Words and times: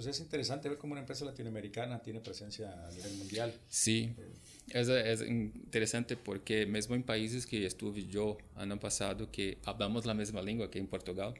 pues 0.00 0.16
es 0.16 0.20
interesante 0.22 0.66
ver 0.66 0.78
cómo 0.78 0.92
una 0.92 1.02
empresa 1.02 1.26
latinoamericana 1.26 1.98
tiene 2.00 2.20
presencia 2.20 2.72
a 2.86 2.90
nivel 2.90 3.12
mundial. 3.18 3.52
Sí, 3.68 4.10
es, 4.70 4.88
es 4.88 5.20
interesante 5.20 6.16
porque 6.16 6.64
mesmo 6.64 6.94
em 6.94 7.02
países 7.02 7.44
que 7.44 7.66
estuve 7.66 8.06
yo 8.06 8.38
ano 8.56 8.80
passado 8.80 9.30
que 9.30 9.58
hablamos 9.66 10.06
a 10.06 10.14
mesma 10.14 10.40
língua 10.40 10.70
que 10.70 10.78
em 10.78 10.86
Portugal, 10.86 11.34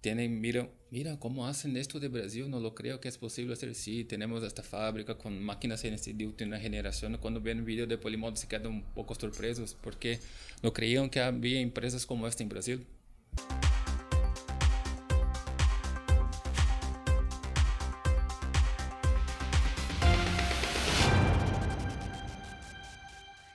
tienen, 0.00 0.40
mira, 0.40 0.68
mira 0.92 1.18
cómo 1.18 1.48
hacen 1.48 1.76
esto 1.76 1.98
de 1.98 2.06
Brasil, 2.06 2.48
no 2.48 2.60
lo 2.60 2.76
creo 2.76 3.00
que 3.00 3.08
es 3.08 3.18
posible 3.18 3.54
hacer. 3.54 3.74
Sí, 3.74 4.04
tenemos 4.04 4.44
esta 4.44 4.62
fábrica 4.62 5.18
con 5.18 5.42
máquinas 5.42 5.82
CNC 5.82 6.14
de 6.14 6.26
última 6.26 6.60
generación. 6.60 7.18
Cuando 7.18 7.40
ven 7.40 7.58
el 7.58 7.64
video 7.64 7.88
de 7.88 7.98
Polimodo 7.98 8.36
se 8.36 8.46
quedan 8.46 8.68
un 8.68 8.82
poco 8.94 9.16
sorpresos 9.16 9.74
porque 9.74 10.20
no 10.62 10.72
creían 10.72 11.10
que 11.10 11.18
había 11.18 11.58
empresas 11.58 12.06
como 12.06 12.28
esta 12.28 12.44
en 12.44 12.50
Brasil. 12.50 12.86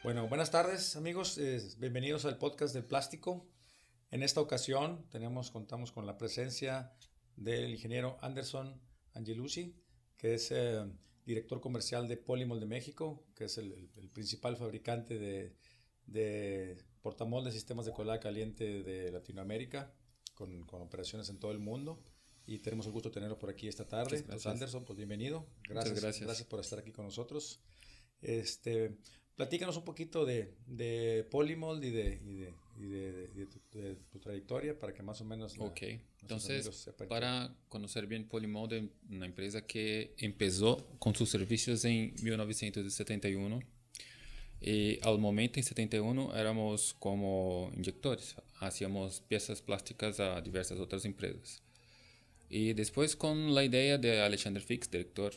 Bueno, 0.06 0.28
buenas 0.28 0.52
tardes 0.52 0.96
amigos, 0.96 1.40
eh, 1.40 1.60
bienvenidos 1.80 2.26
al 2.26 2.38
podcast 2.38 2.76
del 2.76 2.86
plástico. 2.86 3.48
En 4.12 4.22
esta 4.22 4.40
ocasión 4.40 5.04
tenemos, 5.10 5.50
contamos 5.50 5.92
con 5.92 6.06
la 6.06 6.16
presencia 6.16 6.94
del 7.36 7.72
ingeniero 7.72 8.16
Anderson 8.22 8.80
Angelucci, 9.16 9.76
que 10.16 10.36
es 10.36 10.52
eh, 10.52 10.86
director 11.26 11.60
comercial 11.60 12.08
de 12.08 12.18
Polymol 12.18 12.60
de 12.60 12.68
México, 12.68 13.26
que 13.34 13.46
es 13.46 13.58
el, 13.58 13.90
principal 14.14 14.58
fabricante 14.58 15.18
de, 15.18 15.56
de 16.06 16.78
portamoldes 17.02 17.56
sistemas 17.56 17.88
de 17.88 17.94
colada 17.94 18.20
caliente 18.20 18.84
de 18.84 19.12
Latinoamérica, 19.12 19.92
con, 20.36 20.68
con, 20.68 20.84
operaciones 20.84 21.30
en 21.30 21.40
todo 21.40 21.52
el 21.52 21.58
mundo. 21.58 22.00
Y 22.46 22.60
tenemos 22.60 22.86
el 22.86 22.92
gusto 22.92 23.10
de 23.10 23.14
tenerlo 23.14 23.40
por 23.40 23.50
aquí 23.50 23.68
esta 23.68 23.88
tarde. 23.88 24.18
Entonces, 24.18 24.46
Anderson, 24.46 24.86
pues 24.86 24.98
bienvenido. 24.98 25.48
Gracias, 25.68 26.00
gracias. 26.00 26.28
Gracias 26.28 26.48
por 26.48 26.60
estar 26.60 26.78
aquí 26.78 26.92
con 26.92 27.06
nosotros. 27.06 27.60
Este, 28.22 29.00
platícanos 29.36 29.78
un 29.78 29.84
poquito 29.84 30.26
de, 30.26 30.54
de 30.68 31.28
Polymold 31.30 31.84
y 31.84 31.92
de, 31.92 32.20
y 32.24 32.36
de 32.36 32.54
de, 32.78 33.98
tu, 34.12 34.20
trayectoria 34.20 34.78
para 34.78 34.94
que 34.94 35.02
más 35.02 35.22
o 35.22 35.26
menos... 35.26 35.56
ok, 35.58 35.82
entonces 36.22 36.90
para 37.08 37.56
conocer 37.70 38.08
bien 38.08 38.28
Polymold, 38.28 38.90
una 39.10 39.26
empresa 39.26 39.66
que 39.66 40.14
empezó 40.18 40.88
con 41.00 41.16
sus 41.16 41.30
servicios 41.30 41.86
en 41.86 42.14
1971 42.22 43.60
y 44.62 45.00
al 45.04 45.20
momento 45.20 45.60
en 45.60 45.64
71 45.64 46.36
éramos 46.36 46.96
como 47.00 47.72
inyectores, 47.76 48.36
hacíamos 48.60 49.22
piezas 49.22 49.62
plásticas 49.62 50.20
a 50.20 50.42
diversas 50.42 50.80
otras 50.80 51.06
empresas. 51.06 51.62
Y 52.50 52.74
después 52.74 53.16
con 53.16 53.56
la 53.56 53.64
idea 53.64 53.98
de 53.98 54.22
Alexander 54.22 54.62
Fix, 54.62 54.90
director 54.90 55.34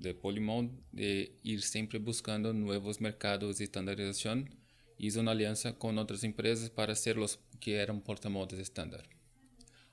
de 0.00 0.14
Polymold, 0.14 0.70
de 0.92 1.36
ir 1.42 1.62
siempre 1.62 1.98
buscando 1.98 2.52
nuevos 2.52 3.00
mercados 3.00 3.58
de 3.58 3.64
estandarización, 3.64 4.50
hizo 4.98 5.20
una 5.20 5.32
alianza 5.32 5.78
con 5.78 5.98
otras 5.98 6.24
empresas 6.24 6.70
para 6.70 6.94
ser 6.94 7.16
los 7.16 7.38
que 7.60 7.76
eran 7.76 8.00
portamoldes 8.00 8.58
estándar. 8.58 9.08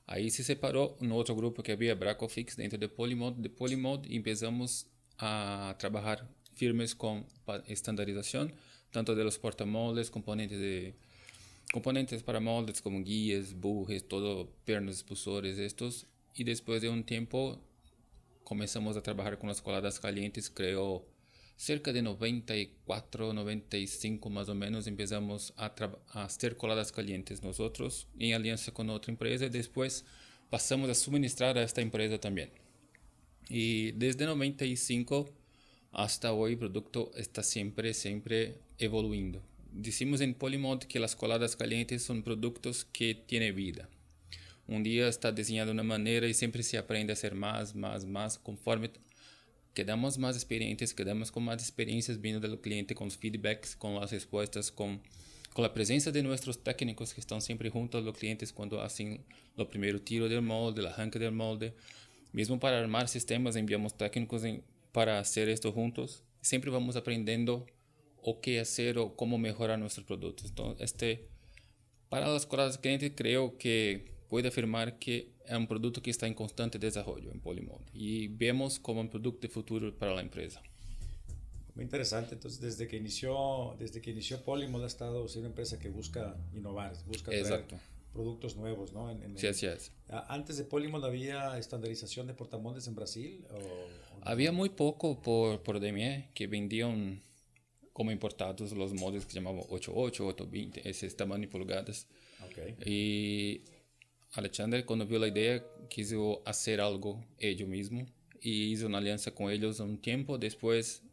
Ahí 0.06 0.30
se 0.30 0.44
separó 0.44 0.98
un 1.02 1.12
otro 1.12 1.36
grupo 1.36 1.62
que 1.62 1.74
había, 1.74 1.96
Bracofix, 1.96 2.56
dentro 2.56 2.80
de 2.80 2.88
Polymod. 2.88 3.34
De 3.34 3.50
Polymod 3.50 4.06
empezamos 4.10 4.88
a 5.18 5.76
trabajar 5.78 6.28
firmes 6.56 6.96
con 6.96 7.26
estandarización, 7.68 8.54
tanto 8.92 9.16
de 9.16 9.24
los 9.26 9.38
portamoldes, 9.38 10.10
componentes 10.10 10.60
de 10.60 10.96
componentes 11.72 12.24
para 12.24 12.40
moldes 12.40 12.82
como 12.82 13.04
guías, 13.04 13.54
bujes, 13.54 14.08
todo, 14.08 14.50
pernos, 14.64 14.96
expulsores, 14.96 15.58
estos. 15.58 16.08
Y 16.34 16.44
después 16.44 16.82
de 16.82 16.90
un 16.90 17.04
tiempo 17.04 17.62
comenzamos 18.48 18.96
a 18.96 19.04
trabajar 19.04 19.38
con 19.38 19.50
las 19.50 19.62
coladas 19.62 20.00
calientes, 20.00 20.50
creo 20.50 21.06
cerca 21.58 21.92
de 21.92 22.02
94, 22.02 23.34
95 23.34 24.30
más 24.30 24.48
o 24.48 24.56
menos 24.56 24.88
empezamos 24.88 25.54
a, 25.58 25.76
a 26.14 26.24
hacer 26.24 26.56
coladas 26.56 26.94
calientes 26.94 27.44
nosotros 27.44 28.08
en 28.18 28.34
alianza 28.34 28.72
con 28.72 28.90
otra 28.90 29.12
empresa 29.12 29.48
y 29.48 29.50
después 29.50 30.06
pasamos 30.50 30.90
a 30.90 30.96
suministrar 30.96 31.58
a 31.58 31.64
esta 31.64 31.82
empresa 31.82 32.20
también. 32.20 32.50
Y 33.50 33.92
desde 33.92 34.26
95 34.26 35.30
hasta 35.92 36.32
hoy 36.32 36.54
el 36.54 36.58
producto 36.58 37.12
está 37.18 37.44
siempre, 37.44 37.94
siempre 37.94 38.60
evoluyendo. 38.78 39.44
Decimos 39.74 40.22
en 40.22 40.34
Polymod 40.34 40.84
que 40.84 41.02
las 41.02 41.18
coladas 41.18 41.58
calientes 41.58 42.02
son 42.02 42.24
productos 42.24 42.86
que 42.94 43.14
tienen 43.14 43.54
vida. 43.54 43.90
Un 44.68 44.84
día 44.84 45.08
está 45.08 45.32
diseñado 45.32 45.68
de 45.68 45.74
una 45.74 45.84
manera 45.84 46.28
y 46.28 46.34
siempre 46.34 46.62
se 46.62 46.78
aprende 46.78 47.14
a 47.14 47.16
hacer 47.16 47.36
más, 47.36 47.74
más, 47.74 48.06
más 48.06 48.38
conforme 48.38 48.92
quedamos 49.74 50.18
más 50.18 50.36
experientes, 50.36 50.94
quedamos 50.94 51.32
con 51.32 51.44
más 51.44 51.62
experiencias 51.62 52.20
viendo 52.20 52.46
del 52.46 52.60
cliente, 52.60 52.96
con 52.96 53.08
los 53.08 53.18
feedbacks, 53.18 53.76
con 53.76 53.94
las 53.94 54.12
respuestas, 54.12 54.72
con, 54.72 55.00
con 55.54 55.64
la 55.64 55.72
presencia 55.72 56.12
de 56.12 56.24
nuestros 56.24 56.64
técnicos 56.64 57.14
que 57.14 57.22
están 57.22 57.42
siempre 57.42 57.70
junto 57.70 58.00
a 58.00 58.02
los 58.02 58.18
clientes 58.18 58.52
cuando 58.52 58.82
hacen 58.82 59.24
lo 59.56 59.70
primero 59.70 60.02
tiro 60.02 60.28
del 60.28 60.42
molde, 60.42 60.82
el 60.82 60.88
arranque 60.88 61.20
del 61.20 61.32
molde. 61.32 61.76
Mismo 62.34 62.60
para 62.60 62.80
armar 62.80 63.08
sistemas 63.08 63.56
enviamos 63.56 63.96
técnicos 63.96 64.42
para 64.92 65.20
hacer 65.20 65.48
esto 65.48 65.72
juntos. 65.72 66.24
Siempre 66.42 66.72
vamos 66.72 66.96
aprendiendo 66.96 67.68
o 68.22 68.42
qué 68.42 68.60
hacer 68.60 68.98
o 68.98 69.16
cómo 69.16 69.38
mejorar 69.38 69.78
nuestros 69.78 70.08
productos. 70.08 70.50
Entonces, 70.50 70.84
este, 70.92 71.28
para 72.10 72.28
las 72.28 72.48
cosas 72.48 72.80
clientes 72.80 73.12
creo 73.16 73.58
que 73.60 74.17
puede 74.30 74.50
afirmar 74.50 75.00
que 75.00 75.34
es 75.46 75.58
un 75.58 75.68
producto 75.68 76.02
que 76.02 76.12
está 76.12 76.28
en 76.28 76.34
constante 76.34 76.80
desarrollo 76.80 77.32
en 77.32 77.40
Polymod 77.40 77.82
y 77.94 78.28
vemos 78.28 78.80
como 78.80 79.02
un 79.02 79.10
producto 79.10 79.42
de 79.42 79.50
futuro 79.50 79.96
para 79.96 80.14
la 80.14 80.22
empresa. 80.22 80.62
Muy 81.76 81.84
interesante. 81.84 82.34
Entonces, 82.34 82.60
desde 82.60 82.88
que 82.88 82.98
inició, 82.98 83.76
desde 83.78 84.02
que 84.02 84.10
inició 84.12 84.44
Polymod 84.44 84.84
ha 84.84 84.88
estado 84.88 85.28
siendo 85.28 85.48
una 85.48 85.52
empresa 85.52 85.78
que 85.78 85.90
busca 85.90 86.36
innovar, 86.54 86.94
busca 87.06 87.32
Exacto. 87.32 87.78
productos 88.14 88.56
nuevos, 88.56 88.94
¿no? 88.94 89.12
En, 89.12 89.38
sí, 89.38 89.46
así 89.46 89.68
es. 89.68 89.92
Antes 90.28 90.58
de 90.58 90.64
Polymod 90.64 91.06
había 91.06 91.58
estandarización 91.58 92.26
de 92.26 92.34
portamoldes 92.34 92.88
en 92.88 92.96
Brasil. 92.96 93.46
Había 94.22 94.52
muy 94.52 94.70
poco 94.70 95.22
por 95.22 95.62
por 95.62 95.80
DME 95.80 96.32
que 96.34 96.48
vendían 96.48 97.22
como 97.94 98.12
importados 98.12 98.72
los 98.74 98.94
moldes 98.94 99.26
que 99.26 99.34
llamaban 99.34 99.62
88, 99.70 100.28
820, 100.28 100.88
ese 100.90 101.10
tamaño 101.12 101.46
en 101.46 101.50
pulgadas. 101.50 102.08
Okay. 102.48 102.76
Y 102.86 103.62
Alexander, 104.34 104.86
cuando 104.86 105.06
vio 105.06 105.20
la 105.20 105.28
idea, 105.28 105.64
quiso 105.90 106.42
hacer 106.46 106.82
algo 106.82 107.26
ellos 107.38 107.68
mismo 107.68 108.06
y 108.42 108.72
hizo 108.72 108.88
una 108.88 109.00
alianza 109.00 109.32
con 109.32 109.52
ellos 109.52 109.80
un 109.80 110.00
tiempo. 110.00 110.38
Después 110.38 111.04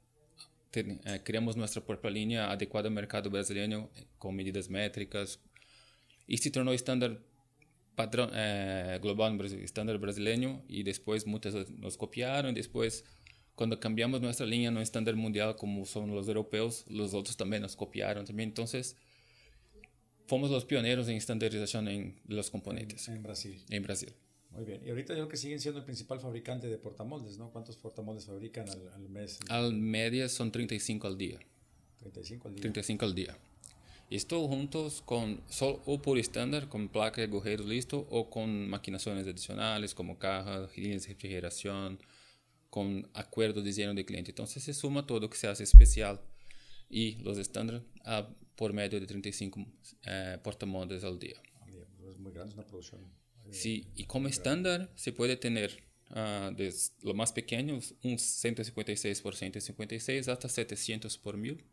eh, 0.73 1.21
creamos 1.25 1.57
nuestra 1.57 1.85
propia 1.85 2.11
línea 2.11 2.51
adecuada 2.51 2.89
al 2.89 2.95
mercado 2.95 3.31
brasileño 3.31 3.91
con 4.19 4.35
medidas 4.35 4.69
métricas 4.69 5.41
y 6.27 6.39
se 6.39 6.51
tornó 6.51 6.73
estándar 6.73 7.21
eh, 8.33 8.99
global 9.01 9.41
estándar 9.41 9.99
brasileño 9.99 10.65
y 10.69 10.83
después 10.83 11.27
muchas 11.27 11.71
nos 11.71 11.97
copiaron. 11.97 12.55
Después, 12.55 13.05
cuando 13.55 13.79
cambiamos 13.79 14.21
nuestra 14.21 14.47
línea 14.47 14.71
no 14.71 14.81
estándar 14.81 15.15
mundial 15.15 15.57
como 15.57 15.87
son 15.87 16.15
los 16.15 16.27
europeos, 16.27 16.85
los 16.89 17.15
otros 17.15 17.37
también 17.37 17.63
nos 17.63 17.77
copiaron 17.77 18.25
también. 18.25 18.49
Entonces, 18.49 18.97
Fomos 20.27 20.51
los 20.51 20.65
pioneros 20.65 21.09
en 21.09 21.17
estandarización 21.17 21.89
en 21.89 22.21
los 22.27 22.51
componentes. 22.51 23.09
En, 23.09 23.23
Brasil. 23.23 23.63
En 23.69 23.83
Brasil. 23.83 24.13
Muy 24.51 24.65
bien. 24.65 24.81
Y 24.85 24.91
ahorita 24.91 25.13
yo 25.13 25.21
creo 25.21 25.29
que 25.29 25.37
siguen 25.37 25.61
siendo 25.61 25.81
el 25.81 25.85
principal 25.85 26.21
fabricante 26.21 26.69
de 26.69 26.79
portamoldes, 26.79 27.37
¿no? 27.37 27.51
¿Cuántos 27.51 27.77
portamoldes 27.77 28.25
fabrican 28.25 28.67
al, 28.69 29.09
mes? 29.09 29.39
Al 29.49 29.75
media 29.75 30.29
son 30.29 30.51
35 30.51 31.07
al 31.07 31.19
día. 31.19 31.39
35 31.99 32.49
al 32.49 32.55
día. 32.55 32.63
35 32.63 33.05
al 33.05 33.15
día. 33.15 33.39
Esto 34.11 34.47
juntos 34.49 35.03
con 35.05 35.41
o 35.61 36.01
por 36.01 36.19
estándar, 36.19 36.69
con 36.69 36.89
placa 36.89 37.21
de 37.21 37.27
agujeros 37.27 37.67
listo, 37.67 38.07
o 38.11 38.31
con 38.31 38.69
maquinaciones 38.69 39.27
adicionales 39.27 39.95
como 39.95 40.19
cajas, 40.19 40.77
líneas 40.77 41.03
de 41.03 41.15
refrigeración, 41.15 41.99
con 42.71 43.09
acuerdo 43.13 43.61
de 43.61 43.69
diseño 43.69 43.95
de 43.95 44.05
cliente. 44.05 44.31
Entonces 44.31 44.63
se 44.63 44.73
suma 44.73 45.07
todo 45.07 45.29
que 45.29 45.37
se 45.37 45.49
hace 45.49 45.65
especial 45.65 46.21
y 46.89 47.17
los 47.17 47.39
estándares 47.39 47.83
por 48.57 48.73
medio 48.73 49.01
de 49.01 49.07
35 49.07 49.67
eh, 50.07 50.39
portamontes 50.43 51.05
al 51.05 51.19
día. 51.19 51.41
Es 52.09 52.19
muy 52.19 52.33
grande, 52.33 52.55
una 52.55 52.67
producción. 52.67 53.01
Eh, 53.47 53.53
sí, 53.53 53.89
y 53.97 54.05
como 54.05 54.29
estándar 54.29 54.91
se 54.95 55.13
puede 55.13 55.37
tener 55.37 55.83
uh, 56.11 56.55
desde 56.55 56.93
lo 57.03 57.15
más 57.15 57.33
pequeño, 57.33 57.75
un 58.03 58.19
156 58.19 59.21
por 59.21 59.35
156 59.35 60.29
hasta 60.29 60.49
700 60.49 61.19
por 61.19 61.37
1000, 61.37 61.65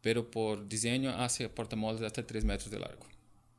pero 0.00 0.30
por 0.30 0.68
diseño 0.68 1.10
hace 1.10 1.48
portamoldes 1.48 2.02
hasta 2.02 2.26
3 2.26 2.44
metros 2.44 2.70
de 2.70 2.78
largo. 2.78 3.06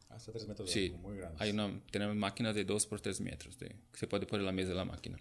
Hasta 0.10 0.32
3 0.32 0.48
metros 0.48 0.68
de 0.68 0.74
sí, 0.74 0.90
largo, 0.90 1.08
muy 1.08 1.18
grande. 1.18 1.38
Hay 1.40 1.52
una, 1.52 1.82
tenemos 1.92 2.16
máquinas 2.16 2.56
de 2.56 2.66
2 2.66 2.86
por 2.86 3.02
3 3.02 3.22
metros 3.22 3.58
de, 3.58 3.70
que 3.70 4.00
se 4.00 4.08
puede 4.08 4.26
poner 4.26 4.42
en 4.42 4.48
la 4.48 4.52
mesa 4.52 4.70
de 4.70 4.76
la 4.76 4.86
máquina. 4.86 5.18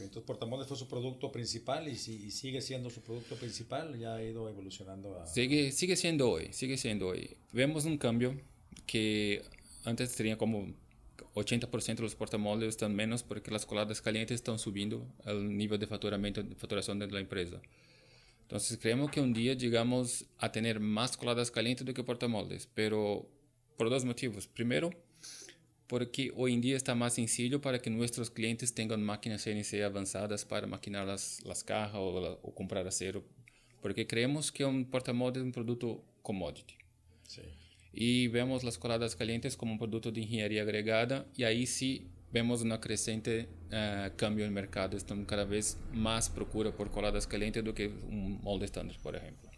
Entonces 0.00 0.24
Portamoldes 0.24 0.66
fue 0.66 0.76
su 0.76 0.88
producto 0.88 1.30
principal 1.30 1.88
y, 1.88 1.96
si, 1.96 2.30
sigue 2.30 2.60
siendo 2.60 2.90
su 2.90 3.00
producto 3.00 3.36
principal, 3.36 3.98
ya 3.98 4.14
ha 4.16 4.22
ido 4.22 4.48
evolucionando 4.48 5.20
a... 5.20 5.26
Sigue, 5.26 5.70
sigue 5.72 5.96
siendo 5.96 6.30
hoy, 6.30 6.52
sigue 6.52 6.76
siendo 6.76 7.08
hoy. 7.08 7.36
Vemos 7.52 7.84
un 7.84 7.96
cambio 7.96 8.40
que 8.86 9.42
antes 9.84 10.14
tenía 10.16 10.36
como 10.36 10.74
80% 11.34 11.96
de 11.96 12.02
los 12.02 12.14
portamoldes 12.14 12.70
están 12.70 12.94
menos 12.94 13.22
porque 13.22 13.50
las 13.50 13.66
coladas 13.66 14.00
calientes 14.00 14.36
están 14.36 14.58
subiendo 14.58 15.06
el 15.24 15.56
nivel 15.56 15.78
de 15.78 15.86
facturamiento, 15.86 16.42
de 16.42 16.54
facturación 16.54 16.98
de 16.98 17.08
la 17.08 17.20
empresa. 17.20 17.60
Entonces 18.42 18.78
creemos 18.80 19.10
que 19.10 19.20
un 19.20 19.32
día 19.32 19.54
llegamos 19.54 20.26
a 20.38 20.52
tener 20.52 20.78
más 20.78 21.16
coladas 21.16 21.50
calientes 21.50 21.86
do 21.86 21.94
que 21.94 22.04
portamoldes, 22.04 22.68
pero 22.74 23.26
por 23.76 23.90
dos 23.90 24.04
motivos. 24.04 24.46
Primero, 24.46 24.90
porque 25.86 26.32
hoy 26.36 26.54
en 26.54 26.60
día 26.60 26.76
está 26.76 26.94
más 26.94 27.14
sencillo 27.14 27.60
para 27.60 27.78
que 27.78 27.90
nuestros 27.90 28.30
clientes 28.30 28.74
tengan 28.74 29.02
máquinas 29.02 29.44
CNC 29.44 29.82
avanzadas 29.84 30.44
para 30.44 30.66
maquinar 30.66 31.06
las, 31.06 31.44
las 31.44 31.62
cajas 31.62 31.96
o, 31.96 32.38
o 32.42 32.54
comprar 32.54 32.86
acero, 32.86 33.24
porque 33.82 34.06
creemos 34.06 34.50
que 34.50 34.64
un 34.64 34.84
portamoldes 34.90 35.42
es 35.42 35.44
un 35.44 35.52
producto 35.52 36.04
commodity. 36.22 36.74
Sí. 37.26 37.42
Y 37.92 38.28
vemos 38.28 38.64
las 38.64 38.76
coladas 38.76 39.14
calientes 39.14 39.56
como 39.56 39.72
un 39.72 39.78
producto 39.78 40.10
de 40.10 40.20
ingeniería 40.20 40.62
agregada 40.62 41.26
y 41.36 41.44
ahí 41.44 41.66
sí 41.66 42.08
vemos 42.34 42.62
un 42.62 42.76
creciente 42.78 43.48
uh, 43.68 44.14
cambio 44.16 44.44
en 44.44 44.48
el 44.48 44.54
mercado. 44.54 44.96
Estamos 44.96 45.26
cada 45.26 45.44
vez 45.44 45.78
más 45.92 46.28
procura 46.28 46.72
por 46.72 46.90
coladas 46.90 47.28
calientes 47.28 47.62
do 47.62 47.72
que 47.72 47.86
un 47.86 48.40
molde 48.42 48.66
estándar, 48.66 48.96
por 49.00 49.14
ejemplo. 49.14 49.48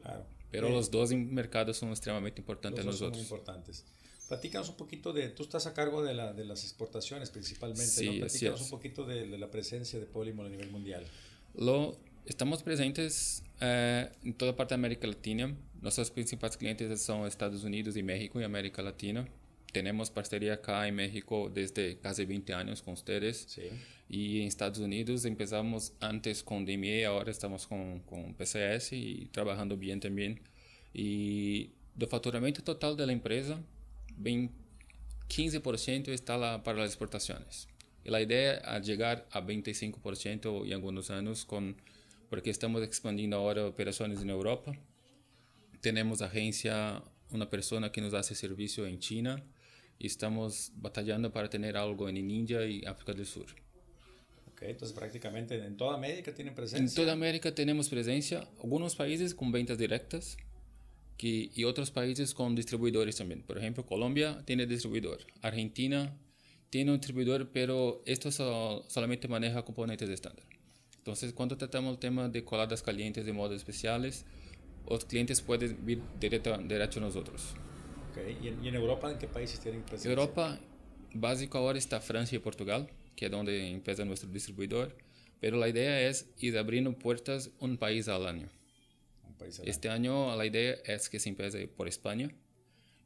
Claro. 0.00 0.24
Pero 0.50 0.68
eh, 0.68 0.70
los 0.70 0.90
dos 0.90 1.12
mercados 1.12 1.76
son 1.76 1.90
extremadamente 1.90 2.40
importantes 2.40 2.82
los 2.84 2.94
nosotros. 2.94 3.18
Son 3.18 3.28
muy 3.28 3.38
importantes. 3.38 3.84
Platícanos 4.28 4.68
un 4.68 4.76
poquito 4.76 5.12
de, 5.12 5.28
tú 5.28 5.42
estás 5.42 5.66
a 5.66 5.74
cargo 5.74 6.02
de, 6.02 6.14
la, 6.14 6.32
de 6.32 6.44
las 6.44 6.64
exportaciones 6.64 7.30
principalmente, 7.30 7.84
sí, 7.86 8.06
¿no? 8.06 8.26
Platícanos 8.26 8.62
un 8.62 8.70
poquito 8.70 9.04
de, 9.04 9.28
de, 9.28 9.38
la 9.38 9.50
presencia 9.50 9.98
de 9.98 10.06
Polymol 10.06 10.46
a 10.46 10.50
nivel 10.50 10.70
mundial. 10.70 11.04
Lo, 11.54 11.96
estamos 12.24 12.62
presentes 12.62 13.42
uh, 13.60 14.08
en 14.26 14.34
toda 14.34 14.56
parte 14.56 14.74
de 14.74 14.76
América 14.76 15.06
Latina. 15.06 15.54
Nuestros 15.80 16.10
principales 16.10 16.56
clientes 16.56 17.02
son 17.02 17.26
Estados 17.26 17.64
Unidos 17.64 17.96
y 17.96 18.02
México 18.02 18.40
y 18.40 18.44
América 18.44 18.82
Latina 18.82 19.28
tenemos 19.74 20.08
parcería 20.08 20.54
acá 20.54 20.86
en 20.86 20.94
México 20.94 21.50
desde 21.52 21.98
casi 21.98 22.24
20 22.24 22.54
años 22.54 22.80
con 22.80 22.94
ustedes. 22.94 23.44
Sí. 23.48 23.62
Y 24.08 24.40
en 24.40 24.46
Estados 24.46 24.78
Unidos 24.78 25.24
empezamos 25.24 25.92
antes 26.00 26.44
con 26.44 26.64
DME, 26.64 27.04
ahora 27.04 27.30
estamos 27.32 27.66
con, 27.66 27.98
con 28.00 28.34
PCS 28.34 28.92
y 28.92 29.28
trabajando 29.32 29.76
bien 29.76 29.98
también. 29.98 30.40
Y 30.94 31.70
do 31.96 32.06
faturamento 32.06 32.62
total 32.62 32.96
da 32.96 33.12
empresa, 33.12 33.58
bem 34.16 34.50
15% 35.28 36.08
está 36.08 36.36
lá 36.36 36.58
para 36.58 36.82
as 36.82 36.90
exportações. 36.90 37.66
E 38.04 38.14
a 38.14 38.20
ideia 38.20 38.62
é 38.64 38.82
chegar 38.82 39.26
a 39.30 39.40
25% 39.40 40.66
em 40.66 40.72
alguns 40.74 41.10
anos, 41.10 41.42
com, 41.42 41.74
porque 42.28 42.50
estamos 42.50 42.82
expandindo 42.82 43.34
agora 43.36 43.66
operações 43.66 44.22
na 44.22 44.32
Europa. 44.32 44.76
Temos 45.80 46.20
agência, 46.20 47.02
uma 47.30 47.46
pessoa 47.46 47.88
que 47.88 48.00
nos 48.00 48.12
dá 48.12 48.22
serviço 48.22 48.86
em 48.86 49.00
China, 49.00 49.42
estamos 49.98 50.70
batallando 50.74 51.30
para 51.30 51.48
tener 51.48 51.76
algo 51.76 52.08
en 52.08 52.16
India 52.16 52.66
y 52.66 52.84
África 52.84 53.14
del 53.14 53.26
Sur. 53.26 53.46
Ok, 54.48 54.62
entonces 54.62 54.94
prácticamente 54.94 55.56
en 55.56 55.76
toda 55.76 55.94
América 55.94 56.32
tienen 56.32 56.54
presencia. 56.54 56.84
En 56.84 56.94
toda 56.94 57.12
América 57.12 57.54
tenemos 57.54 57.88
presencia, 57.88 58.46
algunos 58.62 58.94
países 58.94 59.34
con 59.34 59.50
ventas 59.50 59.78
directas 59.78 60.36
que, 61.16 61.50
y 61.54 61.64
otros 61.64 61.90
países 61.90 62.34
con 62.34 62.54
distribuidores 62.54 63.16
también. 63.16 63.42
Por 63.42 63.58
ejemplo, 63.58 63.84
Colombia 63.86 64.42
tiene 64.44 64.66
distribuidor, 64.66 65.18
Argentina 65.42 66.16
tiene 66.70 66.90
un 66.90 66.98
distribuidor, 66.98 67.50
pero 67.52 68.02
esto 68.04 68.32
solamente 68.32 69.28
maneja 69.28 69.64
componentes 69.64 70.08
estándar. 70.08 70.44
Entonces, 70.98 71.32
cuando 71.32 71.56
tratamos 71.56 71.92
el 71.92 71.98
tema 71.98 72.28
de 72.28 72.44
coladas 72.44 72.82
calientes 72.82 73.26
de 73.26 73.32
modos 73.32 73.56
especiales, 73.56 74.24
los 74.88 75.04
clientes 75.04 75.40
pueden 75.40 75.78
ir 75.88 76.02
directo, 76.18 76.56
directo 76.58 76.98
a 76.98 77.02
nosotros. 77.02 77.54
Okay. 78.10 78.38
¿Y, 78.42 78.48
en, 78.48 78.64
¿Y, 78.64 78.68
en, 78.68 78.74
Europa 78.74 79.10
en 79.10 79.18
qué 79.18 79.26
países 79.26 79.60
tienen 79.60 79.82
presencia? 79.82 80.10
Europa, 80.10 80.58
básico 81.12 81.58
ahora 81.58 81.78
está 81.78 82.00
Francia 82.00 82.36
y 82.36 82.38
Portugal, 82.38 82.88
que 83.16 83.26
es 83.26 83.30
donde 83.30 83.70
empieza 83.70 84.04
nuestro 84.04 84.28
distribuidor. 84.30 84.96
Pero 85.40 85.58
la 85.58 85.68
idea 85.68 86.08
es 86.08 86.30
ir 86.38 86.56
abriendo 86.56 86.92
puertas 86.92 87.50
un 87.60 87.76
país 87.76 88.08
al 88.08 88.26
año. 88.26 88.48
País 89.34 89.60
al 89.60 89.68
este 89.68 89.88
año. 89.88 90.30
año 90.30 90.36
la 90.36 90.46
idea 90.46 90.74
es 90.84 91.08
que 91.08 91.18
se 91.18 91.28
empiece 91.28 91.66
por 91.68 91.88
España 91.88 92.30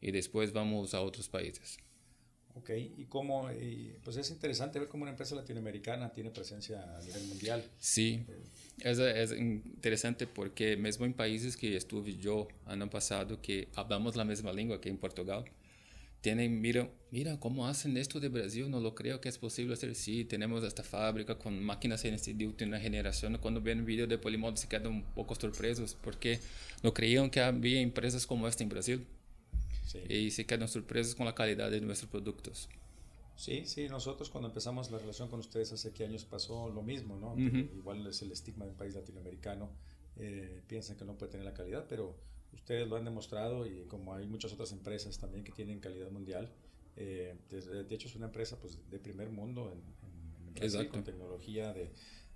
y 0.00 0.10
después 0.10 0.52
vamos 0.52 0.94
a 0.94 1.00
otros 1.00 1.28
países. 1.28 1.78
Ok, 2.54 2.70
y 2.70 3.04
cómo, 3.04 3.50
y 3.52 3.96
pues 4.02 4.16
es 4.16 4.30
interesante 4.30 4.80
ver 4.80 4.88
cómo 4.88 5.02
una 5.02 5.12
empresa 5.12 5.36
latinoamericana 5.36 6.12
tiene 6.12 6.30
presencia 6.30 6.96
a 6.96 7.00
nivel 7.02 7.24
mundial. 7.26 7.64
Sí, 7.78 8.24
es, 8.80 8.98
es 8.98 9.32
interesante 9.32 10.26
porque 10.26 10.76
mesmo 10.76 11.06
en 11.06 11.14
países 11.14 11.56
que 11.56 11.76
estuve 11.76 12.16
yo 12.16 12.48
año 12.66 12.90
pasado 12.90 13.40
que 13.40 13.68
hablamos 13.74 14.16
la 14.16 14.24
misma 14.24 14.52
lengua 14.52 14.80
que 14.80 14.88
en 14.88 14.98
Portugal, 14.98 15.44
tienen, 16.20 16.60
mira, 16.60 16.90
mira 17.10 17.38
cómo 17.38 17.66
hacen 17.66 17.96
esto 17.96 18.18
de 18.20 18.28
Brasil, 18.28 18.70
no 18.70 18.80
lo 18.80 18.94
creo 18.94 19.20
que 19.20 19.28
es 19.28 19.38
posible 19.38 19.74
hacer. 19.74 19.94
Sí, 19.94 20.24
tenemos 20.24 20.64
esta 20.64 20.82
fábrica 20.82 21.38
con 21.38 21.62
máquinas 21.62 22.02
CNC 22.02 22.34
de 22.34 22.46
última 22.46 22.78
generación. 22.78 23.38
Cuando 23.38 23.60
ven 23.60 23.84
video 23.84 24.06
de 24.06 24.18
Polimodo 24.18 24.56
se 24.56 24.68
quedan 24.68 24.88
un 24.88 25.02
poco 25.14 25.34
sorpresos 25.34 25.96
porque 26.02 26.40
no 26.82 26.92
creían 26.92 27.30
que 27.30 27.40
había 27.40 27.80
empresas 27.80 28.26
como 28.26 28.48
esta 28.48 28.62
en 28.62 28.68
Brasil. 28.68 29.06
Sí. 29.86 30.00
Y 30.08 30.30
se 30.30 30.44
quedan 30.44 30.68
sorpresos 30.68 31.14
con 31.14 31.26
la 31.26 31.34
calidad 31.34 31.70
de 31.70 31.80
nuestros 31.80 32.10
productos. 32.10 32.68
Sí, 33.36 33.62
sí, 33.66 33.88
nosotros 33.88 34.30
cuando 34.30 34.48
empezamos 34.48 34.90
la 34.90 34.98
relación 34.98 35.28
con 35.28 35.38
ustedes 35.38 35.72
hace 35.72 35.92
que 35.92 36.04
años 36.04 36.24
pasó 36.24 36.68
lo 36.70 36.82
mismo, 36.82 37.16
¿no? 37.16 37.34
Uh 37.34 37.38
-huh. 37.38 37.76
Igual 37.78 38.04
es 38.08 38.20
el 38.22 38.32
estigma 38.32 38.64
de 38.64 38.72
un 38.72 38.76
país 38.76 38.94
latinoamericano, 38.94 39.70
eh, 40.16 40.60
piensan 40.66 40.96
que 40.96 41.04
no 41.04 41.16
puede 41.16 41.30
tener 41.30 41.46
la 41.46 41.54
calidad, 41.54 41.86
pero 41.88 42.16
ustedes 42.52 42.88
lo 42.88 42.96
han 42.96 43.04
demostrado 43.04 43.66
y 43.66 43.84
como 43.88 44.14
hay 44.14 44.26
muchas 44.26 44.52
otras 44.52 44.72
empresas 44.72 45.18
también 45.18 45.44
que 45.44 45.52
tienen 45.52 45.80
calidad 45.80 46.10
mundial, 46.10 46.50
eh, 46.96 47.36
de, 47.50 47.84
de, 47.84 47.94
hecho 47.94 48.08
es 48.08 48.16
una 48.16 48.26
empresa 48.26 48.58
pues, 48.58 48.78
de 48.90 48.98
primer 48.98 49.30
mundo 49.30 49.72
en, 49.72 49.78
en, 49.78 50.48
en 50.48 50.54
Brasil, 50.54 50.88
con 50.88 51.04
tecnología 51.04 51.72
de, 51.72 51.90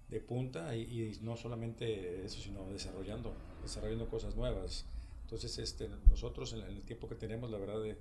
de 0.09 0.20
punta 0.20 0.76
y, 0.76 0.82
y, 0.82 1.19
no 1.23 1.37
solamente 1.37 2.25
eso, 2.25 2.41
sino 2.41 2.70
desarrollando, 2.70 3.35
desarrollando 3.62 4.09
cosas 4.09 4.37
nuevas. 4.37 4.85
Entonces, 5.23 5.59
este, 5.59 5.88
nosotros 6.09 6.53
en 6.53 6.61
el 6.61 6.82
tiempo 6.82 7.09
que 7.09 7.14
tenemos, 7.14 7.50
la 7.50 7.59
verdad, 7.59 7.82
de, 7.82 7.97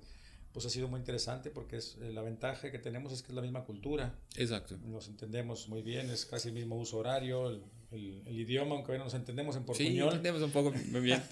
pues 0.52 0.66
ha 0.66 0.70
sido 0.70 0.86
muy 0.86 1.00
interesante 1.00 1.50
porque 1.50 1.76
es, 1.76 1.96
eh, 2.02 2.12
la 2.12 2.22
ventaja 2.22 2.70
que 2.70 2.78
tenemos 2.78 3.12
es 3.12 3.22
que 3.22 3.28
es 3.28 3.34
la 3.34 3.42
misma 3.42 3.64
cultura. 3.64 4.14
Exacto. 4.36 4.76
Nos 4.84 5.08
entendemos 5.08 5.68
muy 5.68 5.82
bien, 5.82 6.10
es 6.10 6.26
casi 6.26 6.48
el 6.48 6.54
mismo 6.54 6.78
uso 6.78 6.98
horario, 6.98 7.48
el, 7.48 7.62
el, 7.92 8.22
el 8.26 8.40
idioma, 8.40 8.74
aunque 8.74 8.96
no 8.98 9.04
nos 9.04 9.14
entendemos 9.14 9.56
en 9.56 9.64
portuñol. 9.64 10.10
Sí, 10.10 10.16
entendemos 10.16 10.42
un 10.42 10.50
poco 10.50 10.72
bien. 11.00 11.22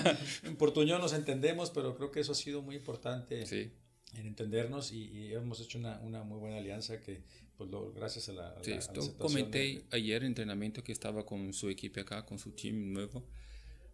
en 0.44 0.56
portuñol 0.56 1.00
nos 1.00 1.12
entendemos, 1.12 1.70
pero 1.70 1.96
creo 1.96 2.10
que 2.10 2.20
eso 2.20 2.32
ha 2.32 2.34
sido 2.34 2.62
muy 2.62 2.76
importante 2.76 3.46
sí. 3.46 3.70
en 4.14 4.26
entendernos 4.26 4.92
y, 4.92 5.04
y, 5.10 5.32
hemos 5.32 5.60
hecho 5.60 5.78
una, 5.78 6.00
una 6.00 6.22
muy 6.22 6.38
buena 6.38 6.58
alianza 6.58 7.00
que, 7.00 7.22
pues, 7.56 7.70
lo, 7.70 7.92
gracias 7.92 8.28
a 8.28 8.32
la. 8.32 8.48
A 8.50 8.64
sí, 8.64 8.70
la, 8.70 8.76
esto 8.76 9.16
comenté 9.18 9.58
de... 9.58 9.84
ayer 9.90 10.22
en 10.22 10.28
entrenamiento 10.28 10.82
que 10.82 10.92
estaba 10.92 11.24
con 11.24 11.52
su 11.52 11.68
equipo 11.68 12.00
acá, 12.00 12.24
con 12.24 12.38
su 12.38 12.52
team 12.52 12.92
nuevo 12.92 13.24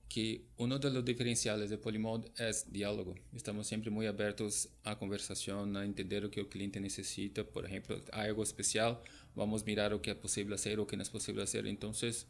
que 0.08 0.46
uno 0.56 0.78
de 0.78 0.90
los 0.90 1.04
diferenciales 1.04 1.70
de 1.70 1.78
Polymod 1.78 2.26
es 2.38 2.70
diálogo. 2.72 3.14
Estamos 3.34 3.66
siempre 3.66 3.90
muy 3.90 4.06
abiertos 4.06 4.68
a 4.84 4.98
conversación, 4.98 5.76
a 5.76 5.84
entender 5.84 6.22
lo 6.22 6.30
que 6.30 6.40
el 6.40 6.48
cliente 6.48 6.80
necesita. 6.80 7.44
Por 7.44 7.66
ejemplo, 7.66 8.00
hay 8.12 8.28
algo 8.28 8.42
especial, 8.42 9.00
vamos 9.36 9.62
a 9.62 9.64
mirar 9.66 9.92
lo 9.92 10.02
que 10.02 10.10
es 10.10 10.16
posible 10.16 10.56
hacer 10.56 10.80
o 10.80 10.86
que 10.86 10.96
no 10.96 11.02
es 11.04 11.10
posible 11.10 11.42
hacer. 11.42 11.66
Entonces, 11.66 12.26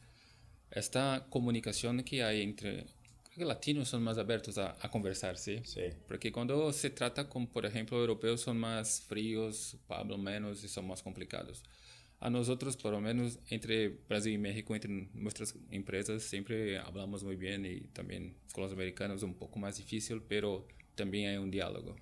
esta 0.71 1.27
comunicación 1.31 2.03
que 2.03 2.23
hay 2.23 2.43
entre 2.43 2.85
creo 3.25 3.39
que 3.39 3.45
latinos 3.45 3.89
son 3.89 4.03
más 4.03 4.19
abiertos 4.19 4.59
a, 4.59 4.77
a 4.81 4.91
conversar, 4.91 5.39
¿sí? 5.39 5.61
Sí. 5.65 5.83
Porque 6.09 6.33
cuando 6.33 6.73
se 6.73 6.91
trata 6.91 7.29
con, 7.29 7.47
por 7.47 7.65
ejemplo, 7.65 7.99
europeos 7.99 8.43
son 8.43 8.59
más 8.59 9.01
fríos, 9.01 9.77
hablan 9.89 10.23
menos 10.23 10.63
y 10.65 10.69
son 10.69 10.87
más 10.87 11.03
complicados 11.03 11.63
a 12.21 12.31
nosotros, 12.31 12.77
por 12.77 12.93
lo 12.93 13.01
menos 13.01 13.39
entre 13.51 13.89
Brasil 14.09 14.33
y 14.33 14.39
México, 14.39 14.75
entre 14.75 15.09
nuestras 15.15 15.55
empresas, 15.71 16.23
siempre 16.23 16.79
hablamos 16.79 17.23
muy 17.23 17.37
bien 17.37 17.67
y 17.67 17.81
también 17.89 18.35
con 18.53 18.65
los 18.65 18.73
americanos 18.73 19.23
un 19.23 19.35
poco 19.35 19.59
más 19.59 19.77
difícil, 19.77 20.23
pero 20.27 20.67
también 20.95 21.31
hay 21.31 21.37
un 21.37 21.51
diálogo. 21.51 21.97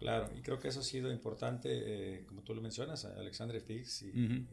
Claro, 0.00 0.30
y 0.34 0.40
creo 0.40 0.58
que 0.58 0.68
eso 0.68 0.80
ha 0.80 0.82
sido 0.82 1.12
importante, 1.12 1.68
eh, 1.70 2.24
como 2.26 2.42
tú 2.42 2.54
lo 2.54 2.62
mencionas, 2.62 3.04
Alexandre 3.04 3.60
Fix, 3.60 4.02
y, 4.02 4.08
uh 4.08 4.12
-huh. 4.12 4.46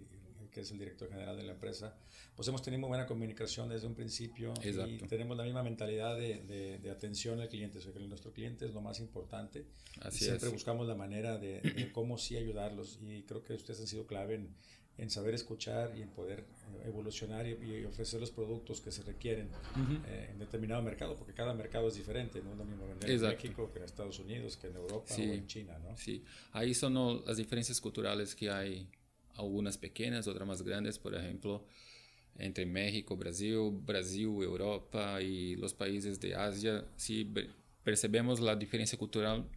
y, 0.44 0.50
que 0.52 0.62
es 0.62 0.72
el 0.72 0.78
director 0.78 1.10
general 1.10 1.38
de 1.38 1.44
la 1.44 1.54
empresa, 1.54 1.96
pues 2.36 2.48
hemos 2.50 2.62
tenido 2.62 2.82
muy 2.82 2.90
buena 2.90 3.06
comunicación 3.06 3.70
desde 3.70 3.88
un 3.88 3.96
principio 3.96 4.54
Exacto. 4.62 5.06
y 5.06 5.08
tenemos 5.08 5.38
la 5.38 5.44
misma 5.44 5.64
mentalidad 5.64 6.18
de, 6.18 6.44
de, 6.44 6.80
de, 6.80 6.90
atención 6.92 7.40
al 7.40 7.48
cliente, 7.48 7.78
o 7.78 7.82
sea 7.82 7.94
que 7.94 8.00
nuestro 8.00 8.34
cliente 8.34 8.66
es 8.66 8.74
lo 8.74 8.82
más 8.82 9.00
importante. 9.00 9.68
Así 10.02 10.26
siempre 10.26 10.48
es. 10.48 10.54
buscamos 10.54 10.86
la 10.88 10.96
manera 10.96 11.38
de, 11.38 11.62
de, 11.62 11.92
cómo 11.94 12.18
sí 12.18 12.36
ayudarlos 12.38 13.00
y 13.02 13.24
creo 13.24 13.44
que 13.44 13.54
ustedes 13.54 13.80
han 13.80 13.88
sido 13.88 14.06
clave 14.06 14.36
en 14.36 14.56
en 14.98 15.10
saber 15.10 15.36
escuchar 15.36 15.94
y 15.98 16.02
en 16.02 16.10
poder 16.10 16.40
eh, 16.40 16.88
evolucionar 16.88 17.46
y, 17.48 17.52
y 17.64 17.86
ofrecer 17.86 18.20
los 18.20 18.32
productos 18.32 18.82
que 18.82 18.92
se 18.92 19.04
requieren 19.04 19.48
uh 19.48 19.80
-huh. 19.80 20.06
eh, 20.08 20.30
en 20.32 20.40
determinado 20.40 20.82
mercado, 20.82 21.16
porque 21.16 21.34
cada 21.34 21.54
mercado 21.54 21.88
es 21.88 21.96
diferente, 21.96 22.42
no 22.42 22.52
es 22.54 22.58
lo 22.58 22.66
mismo 22.66 22.88
vender 22.88 23.10
Exacto. 23.12 23.36
en 23.36 23.44
México 23.44 23.72
que 23.72 23.80
en 23.80 23.86
Estados 23.86 24.20
Unidos, 24.20 24.58
que 24.58 24.68
en 24.68 24.76
Europa 24.76 25.14
sí. 25.14 25.30
o 25.30 25.34
en 25.34 25.48
China, 25.48 25.78
¿no? 25.80 25.96
Sí, 25.98 26.24
ahí 26.52 26.74
son 26.74 27.24
las 27.26 27.38
diferencias 27.38 27.80
culturales 27.80 28.36
que 28.36 28.50
hay, 28.50 28.90
algunas 29.36 29.78
pequeñas, 29.78 30.28
otras 30.28 30.48
más 30.48 30.62
grandes, 30.64 30.98
por 30.98 31.14
ejemplo, 31.14 31.64
entre 32.40 32.66
México, 32.66 33.16
Brasil, 33.16 33.70
Brasil, 33.72 34.26
Europa 34.26 35.22
y 35.22 35.56
los 35.56 35.74
países 35.74 36.20
de 36.20 36.36
Asia, 36.36 36.86
sí 36.96 37.32
percebemos 37.84 38.40
la 38.40 38.56
diferencia 38.56 38.98
cultural 38.98 39.48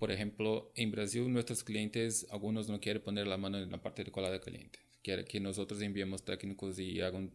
por 0.00 0.10
ejemplo, 0.10 0.72
en 0.76 0.90
Brasil 0.90 1.30
nuestros 1.30 1.62
clientes, 1.62 2.26
algunos 2.30 2.70
no 2.70 2.80
quieren 2.80 3.02
poner 3.02 3.26
la 3.26 3.36
mano 3.36 3.58
en 3.58 3.70
la 3.70 3.82
parte 3.82 4.02
de 4.02 4.10
colada 4.10 4.40
caliente. 4.40 4.78
Quieren 5.02 5.26
que 5.26 5.40
nosotros 5.40 5.82
enviemos 5.82 6.24
técnicos 6.24 6.78
y 6.78 7.02
hagan, 7.02 7.30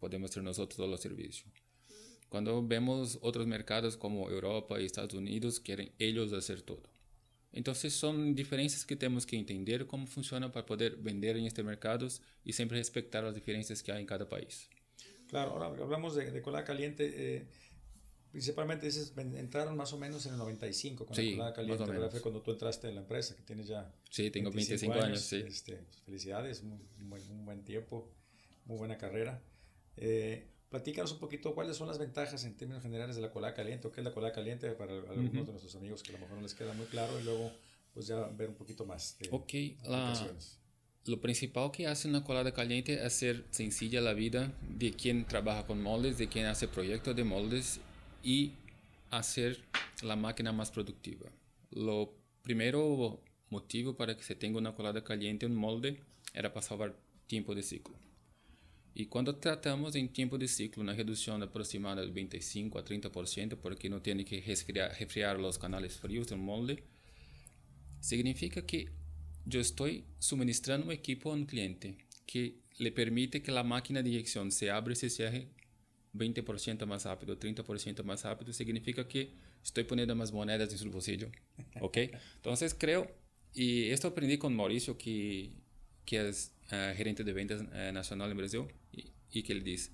podemos 0.00 0.30
hacer 0.30 0.42
nosotros 0.42 0.88
los 0.88 1.02
servicios. 1.02 1.52
Cuando 2.30 2.66
vemos 2.66 3.18
otros 3.20 3.46
mercados 3.46 3.98
como 3.98 4.30
Europa 4.30 4.80
y 4.80 4.86
Estados 4.86 5.12
Unidos, 5.12 5.60
quieren 5.60 5.92
ellos 5.98 6.32
hacer 6.32 6.62
todo. 6.62 6.88
Entonces 7.52 7.92
son 7.92 8.34
diferencias 8.34 8.86
que 8.86 8.96
tenemos 8.96 9.26
que 9.26 9.36
entender 9.36 9.86
cómo 9.86 10.06
funciona 10.06 10.50
para 10.50 10.64
poder 10.64 10.96
vender 10.96 11.36
en 11.36 11.44
estos 11.44 11.62
mercados 11.62 12.22
y 12.42 12.54
siempre 12.54 12.78
respetar 12.78 13.22
las 13.22 13.34
diferencias 13.34 13.82
que 13.82 13.92
hay 13.92 14.00
en 14.00 14.06
cada 14.06 14.26
país. 14.26 14.70
Claro, 15.28 15.50
ahora 15.50 15.66
hablamos 15.66 16.14
de, 16.14 16.30
de 16.30 16.40
colada 16.40 16.64
caliente. 16.64 17.12
Eh, 17.14 17.46
principalmente 18.32 18.86
dices, 18.86 19.12
entraron 19.16 19.76
más 19.76 19.92
o 19.92 19.98
menos 19.98 20.26
en 20.26 20.32
el 20.32 20.38
95 20.38 21.06
con 21.06 21.16
la 21.16 21.32
colada 21.32 21.52
caliente. 21.52 21.84
¿verdad? 21.84 22.20
Cuando 22.20 22.42
tú 22.42 22.50
entraste 22.50 22.88
en 22.88 22.96
la 22.96 23.02
empresa, 23.02 23.36
que 23.36 23.42
tienes 23.42 23.68
ya. 23.68 23.94
Sí, 24.10 24.30
tengo 24.30 24.50
25, 24.50 24.92
años. 24.94 25.20
sí. 25.20 25.44
Este, 25.46 25.76
pues, 25.76 26.00
felicidades, 26.00 26.62
un, 26.62 26.72
un, 26.98 27.44
buen 27.44 27.62
tiempo, 27.62 28.10
muy 28.64 28.78
buena 28.78 28.98
carrera. 28.98 29.40
Eh, 29.96 30.48
Platícanos 30.72 31.12
un 31.12 31.18
poquito 31.18 31.54
cuáles 31.54 31.76
son 31.76 31.86
las 31.86 31.98
ventajas 31.98 32.42
en 32.44 32.56
términos 32.56 32.82
generales 32.82 33.14
de 33.14 33.20
la 33.20 33.30
colada 33.30 33.52
caliente 33.52 33.86
o 33.86 33.92
qué 33.92 34.00
es 34.00 34.04
la 34.06 34.14
colada 34.14 34.32
caliente 34.32 34.70
para 34.70 34.94
algunos 34.94 35.44
de 35.44 35.52
nuestros 35.52 35.76
amigos 35.76 36.02
que 36.02 36.12
a 36.12 36.14
lo 36.14 36.20
mejor 36.20 36.36
no 36.36 36.42
les 36.42 36.54
queda 36.54 36.72
muy 36.72 36.86
claro 36.86 37.20
y 37.20 37.24
luego 37.24 37.52
pues 37.92 38.06
ya 38.06 38.26
ver 38.28 38.48
un 38.48 38.54
poquito 38.54 38.86
más. 38.86 39.18
De 39.18 39.28
ok, 39.30 39.52
la, 39.84 40.34
lo 41.04 41.20
principal 41.20 41.70
que 41.72 41.86
hace 41.86 42.08
una 42.08 42.24
colada 42.24 42.54
caliente 42.54 42.94
es 42.94 43.02
hacer 43.02 43.44
sencilla 43.50 44.00
la 44.00 44.14
vida 44.14 44.50
de 44.66 44.94
quien 44.94 45.26
trabaja 45.26 45.66
con 45.66 45.82
moldes, 45.82 46.16
de 46.16 46.28
quien 46.28 46.46
hace 46.46 46.68
proyectos 46.68 47.14
de 47.16 47.24
moldes 47.24 47.80
y 48.22 48.52
hacer 49.10 49.64
la 50.02 50.16
máquina 50.16 50.52
más 50.52 50.70
productiva. 50.70 51.30
Lo 51.70 52.14
primero 52.42 53.20
motivo 53.50 53.94
para 53.94 54.16
que 54.16 54.22
se 54.22 54.34
tenga 54.34 54.58
una 54.58 54.74
colada 54.74 55.04
caliente, 55.04 55.46
un 55.46 55.54
molde, 55.54 56.00
era 56.34 56.52
para 56.52 56.62
salvar 56.62 56.96
tiempo 57.26 57.54
de 57.54 57.62
ciclo. 57.62 57.94
E 58.94 59.06
quando 59.06 59.32
tratamos 59.34 59.94
em 59.94 60.06
tempo 60.06 60.36
de 60.36 60.46
ciclo 60.46 60.84
na 60.84 60.92
redução 60.92 61.42
aproximada 61.42 62.04
de 62.04 62.12
25 62.12 62.78
a 62.78 62.82
30%, 62.82 63.56
porque 63.56 63.88
não 63.88 64.00
tem 64.00 64.22
que 64.22 64.38
resfriar, 64.38 64.92
resfriar 64.92 65.40
os 65.40 65.56
canais 65.56 65.96
frios 65.96 66.26
do 66.26 66.36
molde, 66.36 66.82
significa 68.00 68.60
que 68.60 68.88
eu 69.50 69.60
estou 69.60 69.88
suministrando 70.20 70.86
um 70.86 70.92
equipo 70.92 71.30
a 71.30 71.32
um 71.32 71.46
cliente 71.46 71.96
que 72.26 72.60
lhe 72.78 72.90
permite 72.90 73.40
que 73.40 73.50
a 73.50 73.64
máquina 73.64 74.02
de 74.02 74.10
injeção 74.10 74.50
se 74.50 74.68
abra 74.68 74.92
e 74.92 74.96
se 74.96 75.08
cierre 75.08 75.48
20% 76.14 76.86
mais 76.86 77.04
rápido, 77.04 77.36
30% 77.36 78.02
mais 78.04 78.22
rápido, 78.22 78.52
significa 78.52 79.04
que 79.04 79.30
estou 79.62 79.84
ponendo 79.84 80.14
mais 80.14 80.30
moedas 80.30 80.72
em 80.72 80.76
seu 80.76 80.90
bolsillo, 80.90 81.30
¿ok? 81.80 82.10
Então, 82.40 82.52
creio, 82.78 83.08
e 83.54 83.90
isto 83.90 84.06
aprendi 84.06 84.36
com 84.36 84.50
Maurício, 84.50 84.94
que, 84.94 85.52
que 86.04 86.16
é 86.16 86.28
uh, 86.28 86.96
gerente 86.96 87.24
de 87.24 87.32
vendas 87.32 87.60
uh, 87.60 87.92
nacional 87.92 88.28
no 88.28 88.34
Brasil, 88.34 88.66
y 89.32 89.42
que 89.42 89.52
él 89.52 89.62
dice, 89.62 89.90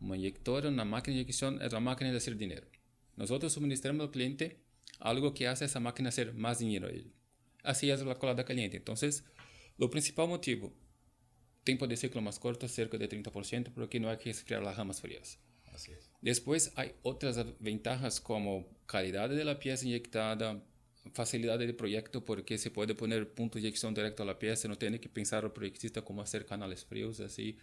una 0.00 0.16
inyectora, 0.16 0.68
una 0.68 0.84
máquina 0.84 1.14
de 1.14 1.22
inyección 1.22 1.60
es 1.60 1.72
la 1.72 1.80
máquina 1.80 2.10
de 2.10 2.16
hacer 2.16 2.36
dinero. 2.36 2.66
Nosotros 3.16 3.52
suministramos 3.52 4.06
al 4.06 4.10
cliente 4.10 4.60
algo 5.00 5.34
que 5.34 5.48
hace 5.48 5.64
esa 5.64 5.80
máquina 5.80 6.08
hacer 6.08 6.32
más 6.34 6.60
dinero 6.60 6.86
a 6.86 6.90
él. 6.90 7.12
Así 7.62 7.90
es 7.90 8.00
la 8.02 8.14
colada 8.14 8.44
caliente. 8.44 8.76
Entonces, 8.76 9.24
lo 9.76 9.90
principal 9.90 10.28
motivo, 10.28 10.72
tiempo 11.64 11.86
de 11.86 11.96
ciclo 11.96 12.22
más 12.22 12.38
corto, 12.38 12.66
cerca 12.68 12.96
de 12.96 13.08
30%, 13.08 13.72
porque 13.74 14.00
no 14.00 14.08
hay 14.08 14.16
que 14.16 14.30
resfriar 14.30 14.62
las 14.62 14.76
ramas 14.76 15.00
frías. 15.00 15.38
Así 15.78 15.92
es. 15.92 16.10
Después 16.20 16.72
hay 16.74 16.92
otras 17.02 17.38
ventajas 17.60 18.20
como 18.20 18.66
calidad 18.86 19.28
de 19.28 19.44
la 19.44 19.60
pieza 19.60 19.86
inyectada, 19.86 20.60
facilidad 21.12 21.58
de 21.58 21.72
proyecto 21.72 22.24
porque 22.24 22.58
se 22.58 22.72
puede 22.72 22.96
poner 22.96 23.32
punto 23.32 23.54
de 23.54 23.60
inyección 23.60 23.94
directo 23.94 24.24
a 24.24 24.26
la 24.26 24.38
pieza, 24.38 24.66
no 24.66 24.76
tiene 24.76 24.98
que 25.00 25.08
pensar 25.08 25.44
el 25.44 25.52
proyectista 25.52 26.02
cómo 26.02 26.20
hacer 26.20 26.44
canales 26.44 26.84
fríos, 26.84 27.20
así 27.20 27.56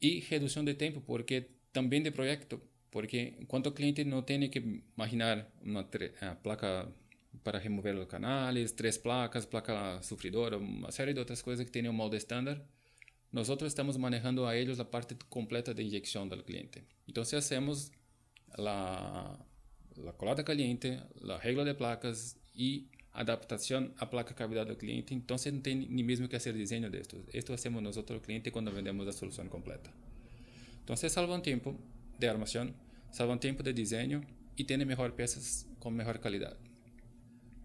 y 0.00 0.20
reducción 0.22 0.64
de 0.64 0.74
tiempo, 0.74 1.02
porque 1.06 1.50
también 1.72 2.02
de 2.02 2.12
proyecto, 2.12 2.60
porque 2.90 3.38
cuánto 3.46 3.74
cliente 3.74 4.04
no 4.04 4.24
tiene 4.24 4.50
que 4.50 4.58
imaginar 4.96 5.50
una 5.64 5.88
ah, 6.20 6.38
placa 6.42 6.88
para 7.42 7.58
remover 7.58 7.94
los 7.94 8.06
canales, 8.06 8.76
tres 8.76 8.98
placas, 8.98 9.46
placa 9.46 10.02
sufridora, 10.02 10.56
una 10.56 10.90
serie 10.90 11.14
de 11.14 11.20
otras 11.20 11.42
cosas 11.42 11.64
que 11.64 11.70
tienen 11.70 11.90
un 11.90 11.96
molde 11.96 12.16
estándar. 12.16 12.66
Nosotros 13.34 13.66
estamos 13.66 13.98
manejando 13.98 14.46
a 14.46 14.54
ellos 14.54 14.78
la 14.78 14.92
parte 14.92 15.16
completa 15.28 15.74
de 15.74 15.82
inyección 15.82 16.28
del 16.28 16.44
cliente. 16.44 16.84
Entonces 17.08 17.44
hacemos 17.44 17.90
la, 18.56 19.44
la 19.96 20.12
colada 20.12 20.44
caliente, 20.44 21.00
la 21.20 21.38
regla 21.38 21.64
de 21.64 21.74
placas 21.74 22.36
y 22.54 22.86
adaptación 23.10 23.92
a 23.98 24.08
placa 24.08 24.36
cavidad 24.36 24.68
del 24.68 24.76
cliente, 24.76 25.14
entonces 25.14 25.52
no 25.52 25.62
tiene 25.62 25.88
ni 25.88 26.04
mismo 26.04 26.28
que 26.28 26.36
hacer 26.36 26.54
diseño 26.54 26.90
de 26.90 27.00
esto. 27.00 27.24
Esto 27.32 27.52
hacemos 27.52 27.82
nosotros 27.82 28.20
el 28.20 28.24
cliente 28.24 28.52
cuando 28.52 28.70
vendemos 28.70 29.04
la 29.04 29.12
solución 29.12 29.48
completa. 29.48 29.92
Entonces 30.78 31.12
salvan 31.12 31.42
tiempo 31.42 31.76
de 32.20 32.28
armación, 32.28 32.76
salvan 33.10 33.40
tiempo 33.40 33.64
de 33.64 33.72
diseño 33.72 34.22
y 34.54 34.62
tiene 34.62 34.84
mejor 34.84 35.16
piezas 35.16 35.66
con 35.80 35.96
mejor 35.96 36.20
calidad. 36.20 36.56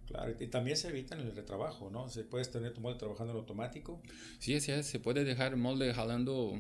Claro, 0.09 0.33
y 0.39 0.47
también 0.47 0.75
se 0.75 0.87
evitan 0.87 1.19
el 1.19 1.35
retrabajo, 1.35 1.91
¿no? 1.91 2.09
Se 2.09 2.23
puede 2.23 2.43
tener 2.45 2.73
tu 2.73 2.81
molde 2.81 2.97
trabajando 2.97 3.31
en 3.33 3.39
automático. 3.39 4.01
Sí, 4.39 4.59
sí, 4.59 4.81
se 4.81 4.99
puede 4.99 5.23
dejar 5.23 5.51
el 5.51 5.59
molde 5.59 5.93
jalando 5.93 6.59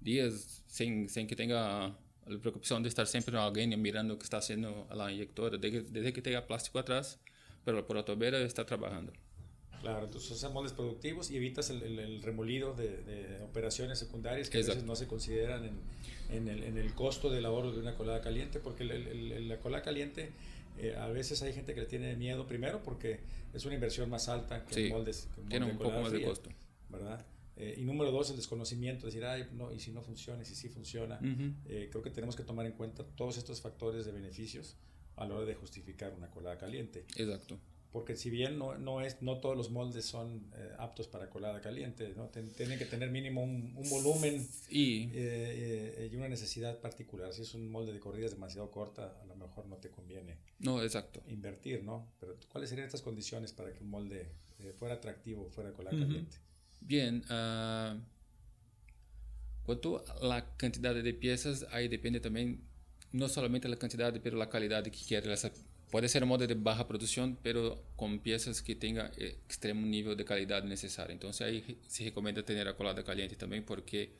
días 0.00 0.62
sin, 0.66 1.10
sin 1.10 1.26
que 1.26 1.36
tenga 1.36 1.94
la 2.26 2.38
preocupación 2.40 2.82
de 2.82 2.88
estar 2.88 3.06
siempre 3.06 3.36
alguien 3.36 3.80
mirando 3.82 4.18
que 4.18 4.24
está 4.24 4.38
haciendo 4.38 4.88
la 4.94 5.12
inyectora. 5.12 5.58
Desde, 5.58 5.82
desde 5.82 6.14
que 6.14 6.22
tenga 6.22 6.46
plástico 6.46 6.78
atrás, 6.78 7.20
pero 7.66 7.86
por 7.86 8.02
tobera 8.02 8.38
está 8.38 8.64
trabajando. 8.64 9.12
Claro, 9.82 10.06
entonces 10.06 10.30
usas 10.30 10.50
moldes 10.50 10.72
productivos 10.72 11.30
y 11.30 11.36
evitas 11.36 11.68
el, 11.68 11.82
el, 11.82 12.22
remolido 12.22 12.74
de, 12.74 12.98
de, 13.02 13.42
operaciones 13.42 13.98
secundarias 13.98 14.48
que 14.48 14.58
a 14.58 14.60
veces 14.60 14.84
no 14.84 14.96
se 14.96 15.06
consideran 15.06 15.64
en, 15.64 15.80
en, 16.30 16.48
el, 16.48 16.62
en, 16.64 16.78
el, 16.78 16.94
costo 16.94 17.30
del 17.30 17.44
ahorro 17.44 17.72
de 17.72 17.78
una 17.78 17.94
colada 17.94 18.20
caliente, 18.22 18.58
porque 18.58 18.84
la 18.84 19.58
colada 19.58 19.82
caliente 19.82 20.32
eh, 20.80 20.96
a 20.96 21.08
veces 21.08 21.42
hay 21.42 21.52
gente 21.52 21.74
que 21.74 21.80
le 21.80 21.86
tiene 21.86 22.16
miedo 22.16 22.46
primero 22.46 22.82
porque 22.82 23.20
es 23.52 23.64
una 23.64 23.74
inversión 23.74 24.08
más 24.08 24.28
alta 24.28 24.64
que 24.64 24.88
moldes. 24.88 25.28
Que 25.34 25.42
tiene 25.42 25.66
un 25.66 25.78
poco 25.78 26.00
más 26.00 26.12
de 26.12 26.22
costo. 26.22 26.50
¿Verdad? 26.88 27.24
Eh, 27.56 27.74
y 27.76 27.84
número 27.84 28.10
dos, 28.10 28.30
el 28.30 28.36
desconocimiento, 28.36 29.06
decir, 29.06 29.24
ay, 29.24 29.46
no, 29.52 29.70
y 29.70 29.78
si 29.78 29.92
no 29.92 30.00
funciona, 30.00 30.42
y 30.42 30.46
si 30.46 30.54
sí 30.54 30.68
funciona. 30.68 31.20
eh, 31.66 31.88
creo 31.90 32.02
que 32.02 32.10
tenemos 32.10 32.34
que 32.34 32.42
tomar 32.42 32.64
en 32.64 32.72
cuenta 32.72 33.04
todos 33.04 33.36
estos 33.36 33.60
factores 33.60 34.06
de 34.06 34.12
beneficios 34.12 34.76
a 35.16 35.26
la 35.26 35.34
hora 35.34 35.44
de 35.44 35.54
justificar 35.54 36.14
una 36.14 36.30
colada 36.30 36.56
caliente. 36.56 37.04
Exacto. 37.16 37.58
Porque 37.92 38.14
si 38.14 38.30
bien 38.30 38.56
no, 38.56 38.78
no, 38.78 39.00
es, 39.00 39.20
no 39.20 39.38
todos 39.40 39.56
los 39.56 39.70
moldes 39.70 40.04
son 40.04 40.48
eh, 40.54 40.70
aptos 40.78 41.08
para 41.08 41.28
colada 41.28 41.60
caliente, 41.60 42.14
¿no? 42.16 42.28
tienen 42.28 42.78
que 42.78 42.84
tener 42.84 43.10
mínimo 43.10 43.42
un, 43.42 43.74
un 43.76 43.90
volumen 43.90 44.46
y, 44.68 45.04
eh, 45.06 45.10
eh, 45.14 46.10
y 46.12 46.14
una 46.14 46.28
necesidad 46.28 46.78
particular. 46.78 47.32
Si 47.32 47.42
es 47.42 47.52
un 47.54 47.68
molde 47.68 47.92
de 47.92 47.98
corridas 47.98 48.30
demasiado 48.30 48.70
corta, 48.70 49.18
a 49.20 49.24
lo 49.26 49.34
mejor 49.34 49.66
no 49.66 49.76
te 49.76 49.90
conviene 49.90 50.38
no, 50.60 50.80
exacto. 50.82 51.20
invertir, 51.26 51.82
¿no? 51.82 52.12
Pero 52.20 52.36
¿cuáles 52.48 52.70
serían 52.70 52.86
estas 52.86 53.02
condiciones 53.02 53.52
para 53.52 53.72
que 53.74 53.82
un 53.82 53.90
molde 53.90 54.28
fuera 54.78 54.94
atractivo, 54.94 55.50
fuera 55.50 55.72
colada 55.72 55.98
caliente? 55.98 56.36
Bien, 56.80 57.24
uh, 57.24 58.00
cuanto 59.64 60.04
a 60.06 60.24
la 60.24 60.56
cantidad 60.56 60.94
de 60.94 61.14
piezas, 61.14 61.66
ahí 61.72 61.88
depende 61.88 62.20
también 62.20 62.62
no 63.12 63.28
solamente 63.28 63.68
la 63.68 63.76
cantidad, 63.76 64.14
pero 64.22 64.36
la 64.36 64.48
calidad 64.48 64.84
que 64.84 64.90
quiere. 64.90 65.34
Puede 65.90 66.08
ser 66.08 66.24
moda 66.26 66.46
de 66.46 66.54
baja 66.54 66.86
producción, 66.86 67.38
pero 67.42 67.82
con 67.96 68.20
piezas 68.20 68.62
que 68.62 68.74
tengan 68.74 69.10
extremo 69.16 69.86
nivel 69.86 70.16
de 70.16 70.24
calidad 70.24 70.62
necesaria. 70.64 71.12
Entonces 71.12 71.46
ahí 71.46 71.78
se 71.86 72.04
recomienda 72.04 72.42
tener 72.42 72.66
la 72.66 72.74
colada 72.74 73.02
caliente 73.04 73.36
también 73.36 73.64
porque 73.64 74.12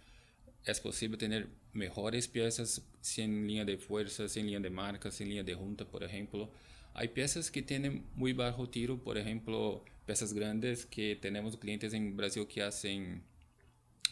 es 0.65 0.81
posible 0.81 1.17
tener 1.17 1.49
mejores 1.73 2.29
piezas 2.29 2.83
sin 3.01 3.47
línea 3.47 3.65
de 3.65 3.79
fuerza, 3.79 4.29
sin 4.29 4.47
línea 4.47 4.61
de 4.61 4.71
marca, 4.71 5.11
sin 5.11 5.29
línea 5.29 5.45
de 5.45 5.55
junta, 5.55 5.85
por 5.85 6.03
ejemplo. 6.05 6.51
Hay 6.93 7.09
piezas 7.09 7.51
que 7.51 7.63
tienen 7.63 8.05
muy 8.15 8.33
bajo 8.33 8.69
tiro, 8.69 8.99
por 8.99 9.17
ejemplo, 9.17 9.85
piezas 10.07 10.35
grandes 10.35 10.85
que 10.87 11.17
tenemos 11.17 11.57
clientes 11.57 11.95
en 11.95 12.17
Brasil 12.17 12.47
que 12.47 12.63
hacen 12.63 13.23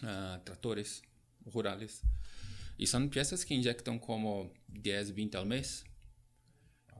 uh, 0.02 0.38
tractores 0.44 1.02
rurales 1.44 2.02
y 2.78 2.86
son 2.86 3.10
piezas 3.10 3.44
que 3.44 3.54
inyectan 3.54 3.98
como 3.98 4.52
10, 4.68 5.14
20 5.14 5.36
al 5.36 5.46
mes. 5.46 5.84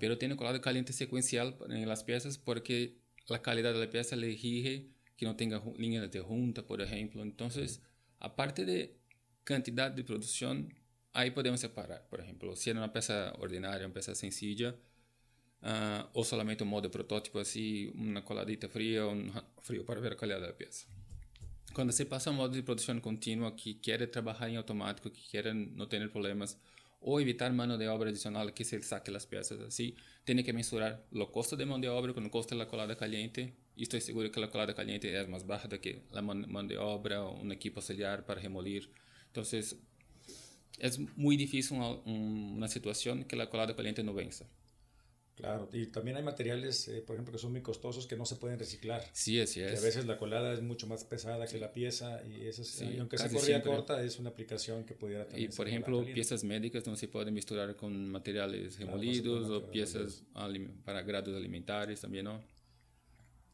Pero 0.01 0.19
tiene 0.19 0.37
colado 0.37 0.61
caliente 0.61 0.93
secuencial 0.93 1.57
en 1.69 1.89
las 1.89 2.05
piezas 2.05 2.39
porque 2.39 2.99
la 3.27 3.43
calidad 3.43 3.73
de 3.73 3.81
la 3.81 3.91
pieza 3.91 4.17
le 4.17 4.33
exige 4.33 4.89
que 5.17 5.27
no 5.27 5.37
tenga 5.37 5.63
líneas 5.77 6.11
de 6.11 6.21
junta, 6.21 6.65
por 6.65 6.81
ejemplo. 6.81 7.23
Entonces, 7.23 7.83
aparte 8.21 8.65
de 8.65 8.97
cantidad 9.45 9.91
de 9.91 10.05
producción, 10.05 10.73
ahí 11.13 11.31
podemos 11.33 11.61
separar. 11.61 12.07
Por 12.09 12.21
ejemplo, 12.21 12.55
si 12.55 12.71
era 12.71 12.79
una 12.79 12.93
pieza 12.93 13.33
ordinaria, 13.39 13.87
una 13.87 13.95
pieza 13.95 14.15
sencilla, 14.15 14.77
uh, 15.63 16.05
o 16.13 16.25
solamente 16.25 16.63
un 16.63 16.71
modo 16.71 16.91
protótipo 16.91 17.41
así, 17.41 17.91
una 17.95 18.25
coladita 18.25 18.69
fría, 18.69 19.07
un 19.07 19.33
frío 19.61 19.85
para 19.85 20.01
ver 20.01 20.13
la 20.13 20.17
calidad 20.19 20.41
de 20.41 20.47
la 20.47 20.57
pieza. 20.57 20.87
Quando 21.75 21.93
você 21.93 22.05
passa 22.05 22.31
a 22.31 22.33
um 22.33 22.37
modo 22.37 22.55
de 22.55 22.63
produção 22.63 22.99
contínua 22.99 23.53
que 23.53 23.75
quer 23.75 24.05
trabalhar 24.11 24.49
em 24.49 24.57
automático, 24.57 25.11
que 25.11 25.29
quer 25.29 25.55
não 25.55 25.87
ter 25.87 26.09
problemas, 26.11 26.59
o 27.01 27.21
evitar 27.21 27.53
mano 27.53 27.79
de 27.79 27.89
obra 27.89 28.11
adicional 28.11 28.53
que 28.55 28.65
se 28.65 28.83
saque 28.83 29.11
las 29.11 29.27
piezas. 29.27 29.61
Así, 29.61 29.95
tiene 30.25 30.45
que 30.45 30.53
mensurar 30.53 31.07
el 31.13 31.27
costo 31.31 31.57
de 31.57 31.67
mano 31.67 31.81
de 31.81 31.89
obra 31.89 32.13
con 32.13 32.25
el 32.25 32.31
costo 32.31 32.55
de 32.55 32.59
la 32.59 32.69
colada 32.69 32.97
caliente. 32.97 33.55
Y 33.77 33.85
estoy 33.85 34.01
seguro 34.01 34.31
que 34.31 34.41
la 34.41 34.51
colada 34.51 34.75
caliente 34.75 35.19
es 35.19 35.29
más 35.29 35.47
baja 35.47 35.69
que 35.69 36.03
la 36.13 36.23
mano 36.23 36.69
de 36.69 36.79
obra, 36.79 37.25
un 37.25 37.53
equipo 37.53 37.79
auxiliar 37.81 38.27
para 38.27 38.41
remolir. 38.41 38.91
Entonces, 39.27 39.77
es 40.79 40.99
muy 41.17 41.37
difícil 41.37 41.79
una, 41.79 41.91
una 41.91 42.69
situación 42.69 43.25
que 43.25 43.37
la 43.37 43.49
colada 43.49 43.77
caliente 43.77 44.03
no 44.03 44.15
venza. 44.15 44.47
Claro, 45.39 45.69
y 45.73 45.87
también 45.87 46.17
hay 46.17 46.25
materiales, 46.25 46.89
eh, 46.89 47.01
por 47.01 47.15
ejemplo, 47.15 47.31
que 47.33 47.39
son 47.39 47.53
muy 47.53 47.63
costosos 47.63 48.09
que 48.09 48.17
no 48.17 48.27
se 48.27 48.35
pueden 48.35 48.59
reciclar. 48.59 49.09
Sí, 49.13 49.41
así 49.41 49.61
es. 49.61 49.71
Que 49.71 49.79
a 49.79 49.81
veces 49.81 50.05
la 50.05 50.19
colada 50.19 50.53
es 50.53 50.63
mucho 50.63 50.89
más 50.89 51.05
pesada 51.05 51.47
que 51.47 51.61
la 51.61 51.73
pieza 51.73 52.21
y, 52.25 52.49
eso 52.49 52.63
es, 52.63 52.83
y 52.83 52.99
aunque 52.99 53.19
sea 53.19 53.29
corrida 53.31 53.63
corta, 53.63 54.03
es 54.03 54.19
una 54.19 54.31
aplicación 54.31 54.83
que 54.85 54.95
pudiera 54.95 55.29
también 55.29 55.49
Y 55.49 55.55
por 55.55 55.69
ejemplo, 55.69 56.05
piezas 56.05 56.43
médicas 56.43 56.85
no 56.89 56.97
se 56.97 57.07
pueden 57.07 57.33
misturar 57.33 57.77
con 57.77 58.11
materiales 58.11 58.81
remolidos 58.81 59.49
o 59.49 59.71
piezas 59.71 60.25
para 60.85 61.03
grados 61.03 61.37
alimentares 61.37 62.01
también, 62.01 62.25
¿no? 62.25 62.43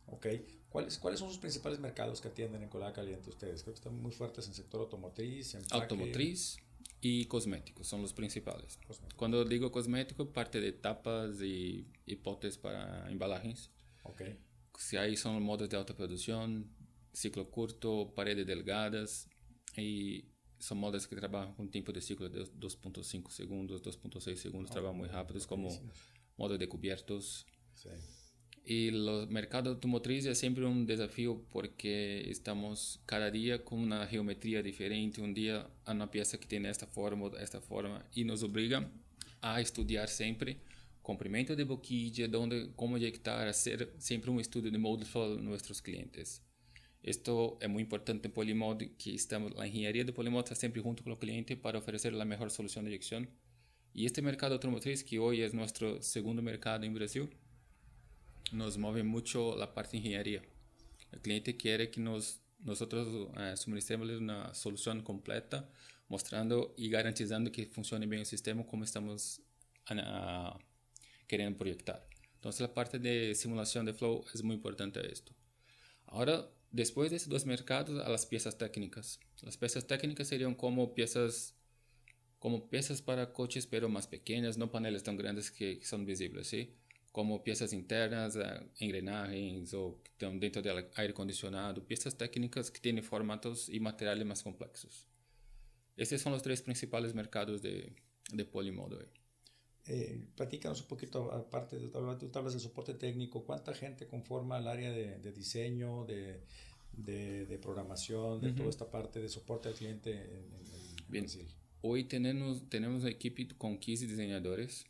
Ok. 0.06 0.26
¿Cuáles, 0.70 0.98
¿Cuáles 0.98 1.20
son 1.20 1.28
sus 1.28 1.38
principales 1.38 1.78
mercados 1.80 2.22
que 2.22 2.28
atienden 2.28 2.62
en 2.62 2.70
colada 2.70 2.94
caliente 2.94 3.28
ustedes? 3.28 3.62
Creo 3.62 3.74
que 3.74 3.78
están 3.78 4.00
muy 4.00 4.10
fuertes 4.10 4.46
en 4.46 4.52
el 4.52 4.56
sector 4.56 4.80
automotriz, 4.80 5.54
Automotriz, 5.70 6.56
y 7.00 7.26
cosméticos 7.26 7.86
son 7.86 8.02
los 8.02 8.12
principales. 8.12 8.78
Cuando 9.16 9.44
digo 9.44 9.70
cosmético, 9.70 10.32
parte 10.32 10.60
de 10.60 10.72
tapas 10.72 11.40
y, 11.42 11.86
y 12.06 12.16
potes 12.16 12.58
para 12.58 13.10
embalajes. 13.10 13.70
Okay. 14.04 14.38
Si 14.78 14.96
hay 14.96 15.16
son 15.16 15.42
modos 15.42 15.68
de 15.68 15.76
alta 15.76 15.94
producción, 15.94 16.70
ciclo 17.12 17.50
corto, 17.50 18.12
paredes 18.14 18.46
delgadas 18.46 19.28
y 19.76 20.24
son 20.58 20.78
modas 20.78 21.06
que 21.06 21.16
trabajan 21.16 21.54
con 21.54 21.70
tiempo 21.70 21.92
de 21.92 22.00
ciclo 22.00 22.28
de 22.28 22.42
2.5 22.42 23.30
segundos, 23.30 23.82
2.6 23.82 24.36
segundos, 24.36 24.70
oh, 24.70 24.74
trabajan 24.74 24.96
muy 24.96 25.08
rápidos 25.08 25.46
como 25.46 25.68
modos 26.36 26.58
de 26.58 26.68
cubiertos. 26.68 27.46
Sí. 27.74 27.90
Y 28.66 28.88
el 28.88 29.26
mercado 29.28 29.70
automotriz 29.70 30.24
es 30.24 30.38
siempre 30.38 30.64
un 30.64 30.86
desafío 30.86 31.44
porque 31.50 32.30
estamos 32.30 33.00
cada 33.04 33.30
día 33.30 33.62
con 33.62 33.78
una 33.78 34.06
geometría 34.06 34.62
diferente. 34.62 35.20
Un 35.20 35.34
día 35.34 35.68
una 35.86 36.10
pieza 36.10 36.38
que 36.38 36.46
tiene 36.46 36.70
esta 36.70 36.86
forma, 36.86 37.30
esta 37.40 37.60
forma, 37.60 38.06
y 38.14 38.24
nos 38.24 38.42
obliga 38.42 38.90
a 39.42 39.60
estudiar 39.60 40.08
siempre 40.08 40.58
comprimento 41.02 41.54
de 41.54 41.64
boquilla, 41.64 42.26
donde, 42.26 42.70
cómo 42.74 42.96
eyectar, 42.96 43.46
hacer 43.46 43.92
siempre 43.98 44.30
un 44.30 44.40
estudio 44.40 44.70
de 44.70 44.78
molde 44.78 45.04
para 45.12 45.34
nuestros 45.36 45.82
clientes. 45.82 46.42
Esto 47.02 47.58
es 47.60 47.68
muy 47.68 47.82
importante 47.82 48.28
en 48.28 48.32
Polymod, 48.32 48.82
que 48.96 49.14
estamos, 49.14 49.54
la 49.54 49.66
ingeniería 49.66 50.04
de 50.04 50.14
Polymod 50.14 50.44
está 50.44 50.54
siempre 50.54 50.80
junto 50.80 51.04
con 51.04 51.12
el 51.12 51.18
cliente 51.18 51.58
para 51.58 51.78
ofrecer 51.78 52.14
la 52.14 52.24
mejor 52.24 52.50
solución 52.50 52.86
de 52.86 52.92
eyección. 52.92 53.28
Y 53.92 54.06
este 54.06 54.22
mercado 54.22 54.54
automotriz, 54.54 55.04
que 55.04 55.18
hoy 55.18 55.42
es 55.42 55.52
nuestro 55.52 56.00
segundo 56.00 56.40
mercado 56.40 56.82
en 56.84 56.94
Brasil, 56.94 57.28
nos 58.52 58.78
mueve 58.78 59.02
mucho 59.02 59.56
la 59.56 59.74
parte 59.74 59.92
de 59.92 59.98
ingeniería. 59.98 60.42
El 61.12 61.20
cliente 61.20 61.56
quiere 61.56 61.90
que 61.90 62.00
nos, 62.00 62.40
nosotros 62.60 63.28
eh, 63.38 63.56
suministremos 63.56 64.08
una 64.10 64.52
solución 64.54 65.02
completa, 65.02 65.68
mostrando 66.08 66.74
y 66.76 66.90
garantizando 66.90 67.50
que 67.50 67.66
funcione 67.66 68.06
bien 68.06 68.20
el 68.20 68.26
sistema 68.26 68.66
como 68.66 68.84
estamos 68.84 69.40
uh, 69.90 70.58
queriendo 71.26 71.58
proyectar. 71.58 72.06
Entonces 72.34 72.60
la 72.60 72.74
parte 72.74 72.98
de 72.98 73.34
simulación 73.34 73.86
de 73.86 73.94
flow 73.94 74.24
es 74.34 74.42
muy 74.42 74.56
importante 74.56 75.00
esto. 75.10 75.32
Ahora, 76.06 76.50
después 76.70 77.10
de 77.10 77.16
estos 77.16 77.30
dos 77.30 77.46
mercados, 77.46 78.04
a 78.04 78.08
las 78.08 78.26
piezas 78.26 78.58
técnicas. 78.58 79.18
Las 79.42 79.56
piezas 79.56 79.86
técnicas 79.86 80.28
serían 80.28 80.54
como 80.54 80.94
piezas 80.94 81.54
como 82.38 82.68
piezas 82.68 83.00
para 83.00 83.32
coches, 83.32 83.66
pero 83.66 83.88
más 83.88 84.06
pequeñas, 84.06 84.58
no 84.58 84.70
paneles 84.70 85.02
tan 85.02 85.16
grandes 85.16 85.50
que, 85.50 85.78
que 85.78 85.86
son 85.86 86.04
visibles, 86.04 86.46
¿sí? 86.46 86.74
Como 87.14 87.44
piezas 87.44 87.72
internas, 87.72 88.34
eh, 88.34 88.42
engrenagens 88.80 89.72
o 89.72 90.00
que 90.02 90.10
están 90.10 90.40
dentro 90.40 90.60
del 90.60 90.88
aire 90.96 91.12
acondicionado, 91.12 91.80
piezas 91.86 92.18
técnicas 92.18 92.72
que 92.72 92.80
tienen 92.80 93.04
formatos 93.04 93.68
y 93.68 93.78
materiales 93.78 94.26
más 94.26 94.42
complejos. 94.42 95.06
Estos 95.96 96.20
son 96.20 96.32
los 96.32 96.42
tres 96.42 96.60
principales 96.60 97.14
mercados 97.14 97.62
de, 97.62 97.94
de 98.32 98.44
Polimodo. 98.44 98.98
Eh, 99.86 100.26
platícanos 100.34 100.80
un 100.80 100.88
poquito, 100.88 101.30
aparte 101.30 101.78
de 101.78 101.86
tú 101.86 101.98
hablas 101.98 102.54
del 102.54 102.60
soporte 102.60 102.94
técnico, 102.94 103.44
¿cuánta 103.44 103.72
gente 103.72 104.08
conforma 104.08 104.58
el 104.58 104.66
área 104.66 104.90
de, 104.90 105.18
de 105.20 105.30
diseño, 105.30 106.04
de, 106.06 106.40
de, 106.94 107.46
de, 107.46 107.58
programación, 107.58 108.40
de 108.40 108.54
toda 108.54 108.70
esta 108.70 108.90
parte 108.90 109.20
de 109.20 109.28
soporte 109.28 109.68
al 109.68 109.74
cliente 109.74 110.10
en, 110.10 110.52
en, 110.52 110.96
Bien. 111.08 111.24
Brasil? 111.26 111.46
Hoy 111.80 112.08
tenemos, 112.08 112.68
tenemos 112.68 113.02
una 113.02 113.10
equipo 113.12 113.40
con 113.56 113.78
15 113.78 114.08
diseñadores 114.08 114.84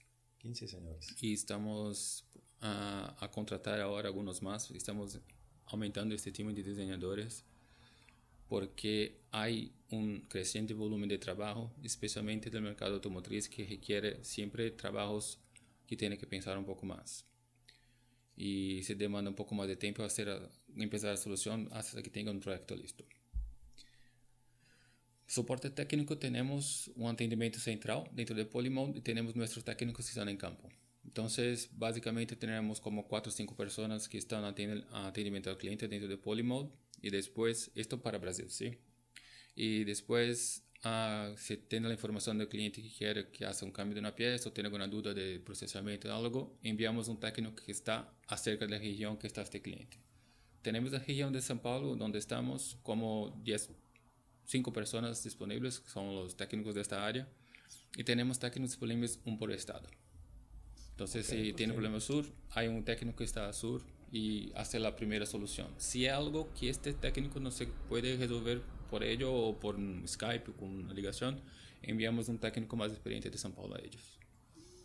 15 0.45 0.69
señores. 0.69 1.17
Y 1.23 1.33
estamos 1.33 2.23
a, 2.61 3.17
a, 3.19 3.31
contratar 3.31 3.81
ahora 3.81 4.09
algunos 4.09 4.43
más. 4.43 4.71
Estamos 4.73 5.19
aumentando 5.65 6.15
este 6.15 6.33
time 6.33 6.53
de 6.53 6.63
diseñadores 6.63 7.45
porque 8.47 9.23
hay 9.31 9.73
un 9.91 10.21
creciente 10.29 10.75
volumen 10.75 11.09
de 11.09 11.17
trabajo, 11.17 11.73
especialmente 11.83 12.51
del 12.51 12.61
mercado 12.61 12.97
automotriz, 12.97 13.49
que 13.49 13.65
requiere 13.65 14.23
siempre 14.23 14.71
trabajos 14.71 15.39
que 15.87 15.97
tienen 15.97 16.19
que 16.19 16.27
pensar 16.27 16.59
un 16.59 16.67
poco 16.67 16.85
más. 16.85 17.25
Y 18.37 18.83
se 18.83 18.95
demanda 18.97 19.31
un 19.31 19.37
poco 19.37 19.55
más 19.55 19.67
de 19.67 19.77
tiempo 19.77 20.03
hacer, 20.03 20.29
empezar 20.77 21.13
la 21.13 21.17
solución 21.17 21.71
hasta 21.73 22.03
que 22.03 22.11
tenga 22.11 22.31
un 22.31 22.41
proyecto 22.41 22.77
listo. 22.77 23.07
Soporte 25.35 25.69
técnico 25.69 26.17
tenemos 26.17 26.93
un 26.95 27.11
atendimiento 27.11 27.59
central 27.59 28.05
dentro 28.13 28.37
de 28.37 28.45
Polymod 28.45 28.95
y 28.95 29.01
tenemos 29.01 29.35
nuestros 29.35 29.65
técnicos 29.65 30.07
que 30.07 30.11
están 30.11 30.29
en 30.29 30.37
campo. 30.37 30.69
Entonces, 31.05 31.71
básicamente 31.73 32.37
tenemos 32.37 32.81
como 32.81 33.09
4 33.09 33.31
o 33.31 33.35
5 33.35 33.57
personas 33.57 34.09
que 34.09 34.17
están 34.17 34.45
atendiendo 34.45 35.51
al 35.51 35.59
cliente 35.59 35.89
dentro 35.89 36.09
de 36.09 36.19
Polymod 36.19 36.69
y 37.03 37.11
después, 37.11 37.73
esto 37.75 38.01
para 38.01 38.19
Brasil, 38.19 38.49
¿sí? 38.49 38.79
Y 39.57 39.83
después, 39.83 40.69
uh, 40.85 41.37
si 41.37 41.57
tiene 41.57 41.89
la 41.89 41.95
información 41.95 42.39
del 42.39 42.49
cliente 42.49 42.81
que 42.81 42.93
quiere 42.93 43.31
que 43.33 43.45
haga 43.45 43.59
un 43.63 43.73
cambio 43.73 43.95
de 43.95 44.01
una 44.03 44.15
pieza 44.15 44.49
o 44.49 44.53
tiene 44.53 44.69
alguna 44.69 44.87
duda 44.87 45.13
de 45.15 45.41
procesamiento 45.41 46.07
de 46.07 46.15
algo, 46.15 46.61
enviamos 46.63 47.09
un 47.09 47.19
técnico 47.19 47.57
que 47.57 47.73
está 47.73 48.09
acerca 48.29 48.67
de 48.67 48.71
la 48.71 48.79
región 48.79 49.17
que 49.19 49.27
está 49.27 49.43
este 49.43 49.61
cliente. 49.61 49.99
Tenemos 50.63 50.93
la 50.93 51.01
región 51.01 51.33
de 51.33 51.41
São 51.41 51.59
Paulo, 51.59 51.97
donde 51.97 52.21
estamos 52.21 52.79
como 52.85 53.37
10 53.43 53.71
cinco 54.47 54.73
personas 54.73 55.23
disponibles, 55.23 55.81
que 55.81 55.91
son 55.91 56.15
los 56.15 56.37
técnicos 56.37 56.75
de 56.75 56.81
esta 56.81 57.07
área, 57.07 57.29
y 57.97 58.05
tenemos 58.05 58.39
técnicos 58.39 58.71
disponibles 58.71 59.21
un 59.25 59.39
por 59.39 59.53
estado. 59.53 59.89
Entonces, 60.91 61.27
okay, 61.27 61.39
si 61.39 61.45
pues 61.51 61.57
tiene 61.57 61.73
sí. 61.73 61.75
problema 61.75 62.01
sur, 62.01 62.25
hay 62.51 62.69
un 62.69 62.85
técnico 62.85 63.17
que 63.17 63.25
está 63.25 63.53
sur 63.53 63.83
y 64.13 64.53
hace 64.55 64.79
la 64.79 64.95
primera 64.95 65.27
solución. 65.27 65.69
Si 65.77 66.07
hay 66.07 66.13
algo 66.15 66.53
que 66.55 66.69
este 66.69 66.93
técnico 66.93 67.41
no 67.41 67.51
se 67.51 67.67
puede 67.67 68.17
resolver 68.17 68.63
por 68.89 69.03
ello 69.03 69.33
o 69.35 69.59
por 69.59 69.77
Skype 70.07 70.53
o 70.53 70.55
con 70.55 70.71
una 70.71 70.95
ligación, 70.95 71.41
enviamos 71.83 72.29
un 72.29 72.39
técnico 72.39 72.77
más 72.77 72.93
experiente 72.93 73.29
de 73.29 73.37
São 73.37 73.53
Paulo 73.53 73.75
a 73.75 73.81
ellos. 73.81 74.19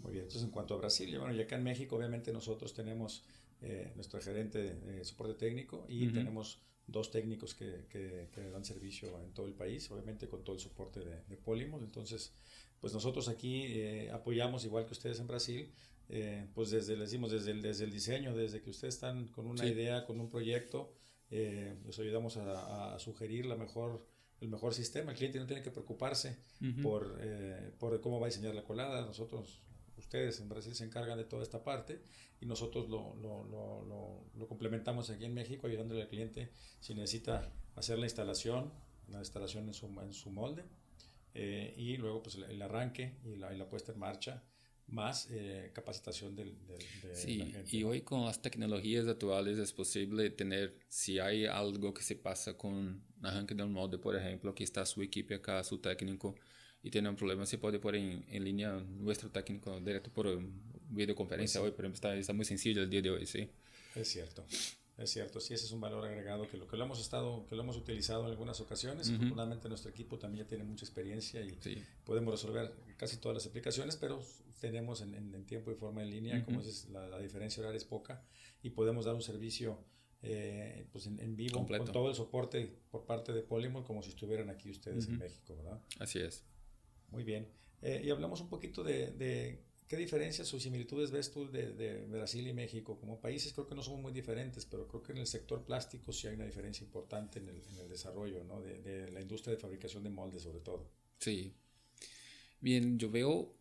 Muy 0.02 0.13
bien, 0.13 0.24
entonces 0.24 0.43
en 0.43 0.52
cuanto 0.52 0.74
a 0.74 0.78
Brasil, 0.78 1.15
bueno, 1.19 1.36
y 1.36 1.41
acá 1.41 1.58
en 1.58 1.63
México 1.63 1.95
obviamente 1.95 2.32
nosotros 2.32 2.74
tenemos 2.74 3.24
eh, 3.62 3.91
nuestro 3.95 4.19
gerente 4.22 4.76
de, 4.76 5.04
soporte 5.04 5.34
técnico 5.34 5.86
y 5.89 6.08
uh 6.08 6.10
-huh. 6.10 6.13
tenemos 6.13 6.60
dos 6.91 7.12
técnicos 7.12 7.54
que, 7.54 7.86
que, 7.89 8.30
que, 8.34 8.49
dan 8.49 8.65
servicio 8.65 9.21
en 9.21 9.34
todo 9.34 9.47
el 9.47 9.54
país, 9.54 9.89
obviamente 9.91 10.28
con 10.28 10.43
todo 10.43 10.56
el 10.56 10.62
soporte 10.62 10.99
de, 11.02 11.23
de 11.28 11.38
Polymos. 11.38 11.82
Entonces, 11.84 12.34
pues 12.80 12.93
nosotros 12.93 13.28
aquí 13.28 13.63
eh, 13.67 14.12
apoyamos, 14.12 14.65
igual 14.65 14.86
que 14.86 14.93
ustedes 14.93 15.19
en 15.19 15.28
Brasil, 15.28 15.71
eh, 16.10 16.47
pues 16.56 16.71
desde, 16.71 16.93
les 16.93 17.12
decimos, 17.12 17.32
desde 17.32 17.52
el, 17.52 17.62
desde 17.62 17.86
el 17.86 17.91
diseño, 17.91 18.36
desde 18.36 18.62
que 18.62 18.71
ustedes 18.71 18.95
están 18.95 19.28
con 19.28 19.45
una 19.45 19.63
sí. 19.63 19.69
idea, 19.69 20.06
con 20.06 20.19
un 20.19 20.30
proyecto, 20.30 20.91
eh, 21.30 21.78
les 21.86 21.99
ayudamos 21.99 22.38
a, 22.38 22.95
a, 22.95 22.99
sugerir 22.99 23.45
la 23.45 23.56
mejor, 23.56 24.08
el 24.41 24.49
mejor 24.49 24.73
sistema. 24.73 25.12
El 25.12 25.17
cliente 25.17 25.39
no 25.39 25.45
tiene 25.45 25.62
que 25.62 25.69
preocuparse 25.69 26.38
uh 26.62 26.65
-huh. 26.65 26.82
por, 26.82 27.19
eh, 27.21 27.71
por 27.78 28.02
cómo 28.02 28.19
va 28.19 28.25
a 28.25 28.30
diseñar 28.30 28.56
la 28.56 28.63
colada. 28.63 29.06
Nosotros 29.06 29.62
ustedes 29.99 30.39
en 30.39 30.49
Brasil 30.49 30.73
se 30.73 30.85
encargan 30.85 31.17
de 31.17 31.25
toda 31.25 31.43
esta 31.43 31.63
parte 31.63 32.01
y 32.41 32.45
nosotros 32.45 32.89
lo, 32.89 33.15
lo, 33.15 33.43
lo, 33.43 34.25
lo, 34.35 34.47
complementamos 34.47 35.09
aquí 35.09 35.25
en 35.25 35.33
México 35.33 35.67
ayudándole 35.67 36.03
al 36.03 36.07
cliente 36.07 36.51
si 36.79 36.93
necesita 36.93 37.51
hacer 37.75 37.99
la 37.99 38.05
instalación, 38.05 38.73
la 39.07 39.19
instalación 39.19 39.67
en 39.67 39.73
su, 39.73 39.88
en 40.01 40.13
su 40.13 40.31
molde 40.31 40.63
eh, 41.33 41.73
y 41.77 41.97
luego 41.97 42.23
pues 42.23 42.35
el, 42.35 42.62
arranque 42.62 43.17
y 43.25 43.35
la, 43.35 43.53
y 43.53 43.57
la, 43.57 43.69
puesta 43.69 43.91
en 43.91 43.99
marcha 43.99 44.43
más 44.88 45.27
eh, 45.29 45.71
capacitación 45.73 46.35
del, 46.35 46.65
del, 46.65 46.79
de 47.03 47.15
sí, 47.15 47.38
la 47.38 47.45
gente. 47.45 47.77
Y 47.77 47.83
hoy 47.83 48.01
con 48.01 48.25
las 48.25 48.41
tecnologías 48.41 49.07
actuales 49.07 49.59
es 49.59 49.71
posible 49.71 50.29
tener, 50.31 50.79
si 50.88 51.19
hay 51.19 51.45
algo 51.45 51.93
que 51.93 52.01
se 52.01 52.15
pasa 52.15 52.57
con 52.57 53.03
arranque 53.21 53.53
del 53.53 53.67
molde, 53.67 53.99
por 53.99 54.15
ejemplo, 54.15 54.55
que 54.55 54.63
está 54.63 54.85
su 54.85 55.03
equipo 55.03 55.35
acá, 55.35 55.63
su 55.63 55.77
técnico, 55.77 56.35
y 56.81 56.89
tiene 56.89 57.09
un 57.09 57.15
problema, 57.15 57.45
se 57.45 57.57
puede 57.57 57.79
poner 57.79 58.01
en, 58.01 58.25
en 58.29 58.43
línea 58.43 58.71
nuestro 58.73 59.29
técnico 59.29 59.79
directo 59.79 60.11
por 60.11 60.27
videoconferencia. 60.89 61.59
Pues 61.59 61.69
sí. 61.69 61.71
Hoy, 61.71 61.75
por 61.75 61.85
ejemplo, 61.85 61.95
está, 61.95 62.15
está 62.15 62.33
muy 62.33 62.45
sencillo 62.45 62.81
el 62.81 62.89
día 62.89 63.01
de 63.01 63.11
hoy, 63.11 63.25
¿sí? 63.25 63.49
Es 63.95 64.07
cierto. 64.07 64.45
Es 64.99 65.11
cierto, 65.11 65.39
sí, 65.39 65.53
ese 65.53 65.65
es 65.65 65.71
un 65.71 65.79
valor 65.79 66.05
agregado 66.05 66.45
que 66.49 66.57
lo 66.57 66.67
que 66.67 66.75
lo 66.75 66.83
hemos 66.83 66.99
estado, 66.99 67.45
que 67.47 67.55
lo 67.55 67.63
hemos 67.63 67.77
utilizado 67.77 68.25
en 68.25 68.31
algunas 68.31 68.59
ocasiones. 68.59 69.09
Afortunadamente 69.09 69.69
nuestro 69.69 69.89
equipo 69.89 70.19
también 70.19 70.43
ya 70.43 70.49
tiene 70.49 70.65
mucha 70.65 70.83
experiencia 70.83 71.41
y 71.41 71.57
podemos 72.03 72.33
resolver 72.33 72.73
casi 72.97 73.15
todas 73.15 73.35
las 73.35 73.47
aplicaciones, 73.47 73.95
pero 73.95 74.21
tenemos 74.59 74.99
en, 74.99 75.45
tiempo 75.45 75.71
y 75.71 75.75
forma 75.75 76.01
en 76.03 76.09
línea, 76.09 76.43
como 76.43 76.59
es 76.59 76.89
la, 76.89 77.17
diferencia 77.19 77.61
horaria 77.61 77.77
es 77.77 77.85
poca 77.85 78.25
y 78.61 78.71
podemos 78.71 79.05
dar 79.05 79.15
un 79.15 79.21
servicio 79.21 79.85
eh, 80.21 80.85
pues 80.91 81.07
en, 81.07 81.35
vivo 81.37 81.65
con 81.65 81.85
todo 81.93 82.09
el 82.09 82.15
soporte 82.15 82.75
por 82.91 83.05
parte 83.05 83.31
de 83.31 83.41
Polymol 83.41 83.85
como 83.85 84.03
si 84.03 84.09
estuvieran 84.09 84.49
aquí 84.49 84.69
ustedes 84.69 85.07
en 85.07 85.17
México, 85.17 85.55
¿verdad? 85.55 85.79
Así 85.99 86.19
es. 86.19 86.43
Muy 87.12 87.24
bien. 87.24 87.48
Eh, 87.82 88.02
y 88.04 88.10
hablamos 88.10 88.41
un 88.41 88.50
poquito 88.50 88.84
de 88.84 89.60
¿Qué 89.89 89.98
diferencias 89.98 90.54
o 90.54 90.60
similitudes 90.60 91.10
ves 91.10 91.32
tú 91.32 91.50
de, 91.50 92.06
Brasil 92.08 92.45
y 92.45 92.54
México? 92.54 93.00
Como 93.00 93.19
países 93.19 93.54
creo 93.54 93.65
que 93.67 93.74
no 93.74 93.82
somos 93.82 94.00
muy 94.00 94.12
diferentes, 94.12 94.63
pero 94.67 94.88
creo 94.88 95.02
que 95.02 95.13
en 95.13 95.17
el 95.17 95.26
sector 95.26 95.65
plástico 95.65 96.13
sí 96.13 96.28
hay 96.28 96.36
una 96.36 96.45
diferencia 96.45 96.84
importante 96.84 97.39
en 97.39 97.50
el, 97.50 97.89
desarrollo 97.89 98.43
¿no? 98.43 98.62
de, 98.62 99.10
la 99.12 99.19
industria 99.19 99.56
de 99.56 99.60
fabricación 99.60 100.04
de 100.04 100.12
moldes 100.12 100.43
sobre 100.43 100.60
todo. 100.60 100.91
Sí. 101.17 101.56
Bien, 102.62 103.00
yo 103.00 103.10
veo 103.10 103.56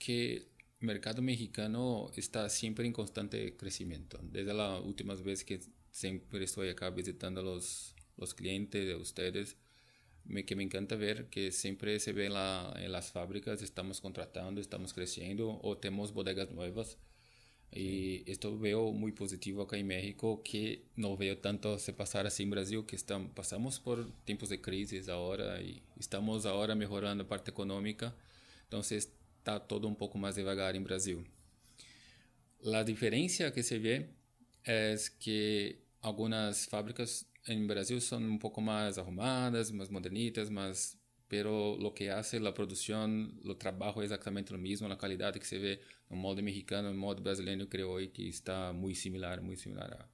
que 0.00 0.34
el 0.34 0.48
mercado 0.80 1.22
mexicano 1.22 2.10
está 2.16 2.48
siempre 2.48 2.84
en 2.84 2.92
constante 2.92 3.56
crecimiento. 3.56 4.18
Desde 4.20 4.54
la 4.54 4.80
última 4.80 5.14
vez 5.14 5.44
que 5.44 5.60
siempre 5.92 6.42
estoy 6.42 6.70
acá 6.70 6.90
visitando 6.90 7.40
a 7.40 7.44
los, 7.44 7.94
los 8.16 8.34
clientes 8.34 8.84
de 8.84 8.96
ustedes, 8.96 9.56
me, 10.28 10.44
que 10.44 10.54
me 10.54 10.62
encanta 10.62 10.94
ver 10.94 11.28
que 11.30 11.50
siempre 11.50 11.98
se 12.00 12.12
ve 12.12 12.26
en, 12.26 12.34
la, 12.34 12.74
en 12.76 12.92
las 12.92 13.10
fábricas, 13.10 13.62
estamos 13.62 14.00
contratando, 14.00 14.60
estamos 14.60 14.92
creciendo 14.92 15.58
o 15.62 15.76
tenemos 15.78 16.12
bodegas 16.12 16.50
nuevas. 16.50 16.98
Y 17.70 18.30
esto 18.30 18.58
veo 18.58 18.92
muy 18.92 19.12
positivo 19.12 19.62
acá 19.62 19.76
en 19.76 19.86
México, 19.86 20.42
que 20.42 20.86
no 20.96 21.16
veo 21.16 21.38
tanto 21.38 21.78
se 21.78 21.92
pasar 21.92 22.26
así 22.26 22.42
en 22.44 22.50
Brasil, 22.50 22.84
que 22.86 22.96
estamos, 22.96 23.32
pasamos 23.32 23.78
por 23.78 24.10
tiempos 24.24 24.48
de 24.48 24.60
crisis 24.60 25.08
ahora 25.08 25.60
y 25.60 25.82
estamos 25.98 26.46
ahora 26.46 26.74
mejorando 26.74 27.24
la 27.24 27.28
parte 27.28 27.50
económica, 27.50 28.14
entonces 28.64 29.12
está 29.38 29.66
todo 29.66 29.86
un 29.86 29.96
poco 29.96 30.16
más 30.16 30.34
devagar 30.34 30.76
en 30.76 30.84
Brasil. 30.84 31.26
La 32.60 32.84
diferencia 32.84 33.52
que 33.52 33.62
se 33.62 33.78
ve 33.78 34.14
es 34.64 35.10
que 35.10 35.84
algunas 36.00 36.66
fábricas 36.68 37.26
en 37.48 37.66
Brasil 37.66 38.00
son 38.00 38.24
un 38.24 38.38
poco 38.38 38.60
más 38.60 38.98
arrumadas, 38.98 39.72
más 39.72 39.90
modernitas, 39.90 40.50
más, 40.50 40.98
pero 41.28 41.76
lo 41.78 41.94
que 41.94 42.10
hace 42.10 42.40
la 42.40 42.54
producción, 42.54 43.40
lo 43.42 43.56
trabajo 43.56 44.02
es 44.02 44.06
exactamente 44.06 44.52
lo 44.52 44.58
mismo, 44.58 44.88
la 44.88 44.98
calidad 44.98 45.34
que 45.34 45.44
se 45.44 45.58
ve 45.58 45.72
en 46.10 46.16
el 46.16 46.18
molde 46.18 46.42
mexicano, 46.42 46.88
en 46.88 46.94
el 46.94 47.00
molde 47.00 47.22
brasileño, 47.22 47.68
creo 47.68 47.90
hoy 47.90 48.08
que 48.08 48.28
está 48.28 48.72
muy 48.72 48.94
similar, 48.94 49.40
muy 49.42 49.56
similar 49.56 49.92
a 49.94 50.10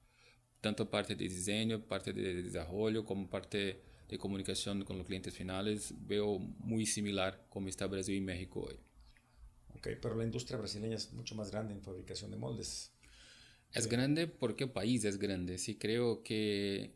tanto 0.61 0.89
parte 0.89 1.15
de 1.15 1.27
diseño, 1.27 1.85
parte 1.85 2.11
de 2.11 2.41
desarrollo, 2.41 3.05
como 3.05 3.29
parte 3.29 3.81
de 4.09 4.17
comunicación 4.17 4.83
con 4.83 4.97
los 4.97 5.05
clientes 5.05 5.31
finales, 5.31 5.93
veo 6.07 6.39
muy 6.39 6.87
similar 6.87 7.45
como 7.49 7.67
está 7.67 7.85
Brasil 7.85 8.15
y 8.15 8.21
México 8.21 8.61
hoy. 8.61 8.79
Ok, 9.75 9.89
pero 10.01 10.15
la 10.15 10.23
industria 10.23 10.57
brasileña 10.57 10.95
es 10.95 11.13
mucho 11.13 11.35
más 11.35 11.51
grande 11.51 11.73
en 11.73 11.81
fabricación 11.81 12.31
de 12.31 12.37
moldes. 12.37 12.91
Es 13.73 13.87
grande 13.87 14.25
porque 14.25 14.63
el 14.63 14.71
país 14.71 15.03
es 15.03 15.19
grande. 15.19 15.57
Sí 15.57 15.75
creo 15.75 16.23
que 16.23 16.95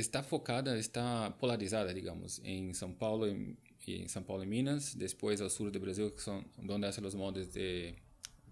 está 0.00 0.22
focada, 0.22 0.76
está 0.76 1.36
polarizada, 1.38 1.92
digamos, 1.92 2.40
en 2.44 2.74
São 2.74 2.94
Paulo 2.96 3.26
y, 3.26 3.56
en 3.86 4.08
São 4.08 4.24
Paulo 4.24 4.44
y 4.44 4.46
Minas, 4.46 4.98
después 4.98 5.40
al 5.40 5.50
sur 5.50 5.70
de 5.70 5.78
Brasil, 5.78 6.12
que 6.12 6.20
son 6.20 6.46
donde 6.56 6.88
hacen 6.88 7.04
los 7.04 7.14
moldes 7.14 7.52
de, 7.52 7.96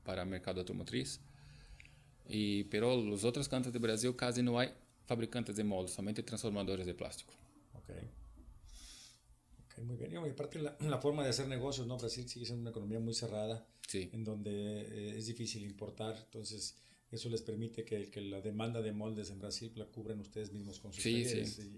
para 0.03 0.23
el 0.23 0.29
mercado 0.29 0.61
automotriz. 0.61 1.21
Y, 2.29 2.65
pero 2.65 2.97
los 2.97 3.25
otros 3.25 3.49
cantos 3.49 3.73
de 3.73 3.79
Brasil 3.79 4.15
casi 4.17 4.43
no 4.43 4.59
hay 4.59 4.71
fabricantes 5.07 5.57
de 5.57 5.65
moldes, 5.65 5.93
solamente 5.93 6.23
transformadores 6.23 6.87
de 6.87 6.95
plástico. 6.95 7.35
Ok. 7.75 7.91
okay 9.67 9.85
muy 9.85 9.97
bien. 9.97 10.13
Y 10.13 10.17
aparte 10.17 10.59
la, 10.61 10.77
la, 10.81 10.99
forma 10.99 11.25
de 11.25 11.31
hacer 11.31 11.49
negocios, 11.49 11.87
¿no? 11.87 11.99
Brasil 11.99 12.29
sigue 12.29 12.47
siendo 12.47 12.63
una 12.63 12.71
economía 12.71 13.01
muy 13.01 13.15
cerrada, 13.15 13.67
sí. 13.87 14.09
en 14.13 14.25
donde 14.25 14.51
eh, 14.51 15.19
es 15.19 15.27
difícil 15.27 15.65
importar, 15.65 16.17
entonces 16.25 16.77
eso 17.14 17.29
les 17.29 17.42
permite 17.42 17.85
que, 17.85 18.11
que, 18.11 18.20
la 18.20 18.40
demanda 18.40 18.83
de 18.83 18.92
moldes 18.92 19.31
en 19.31 19.38
Brasil 19.38 19.72
la 19.77 19.87
cubren 19.87 20.20
ustedes 20.20 20.53
mismos 20.53 20.81
con 20.81 20.92
sus 20.92 21.03
sí, 21.03 21.24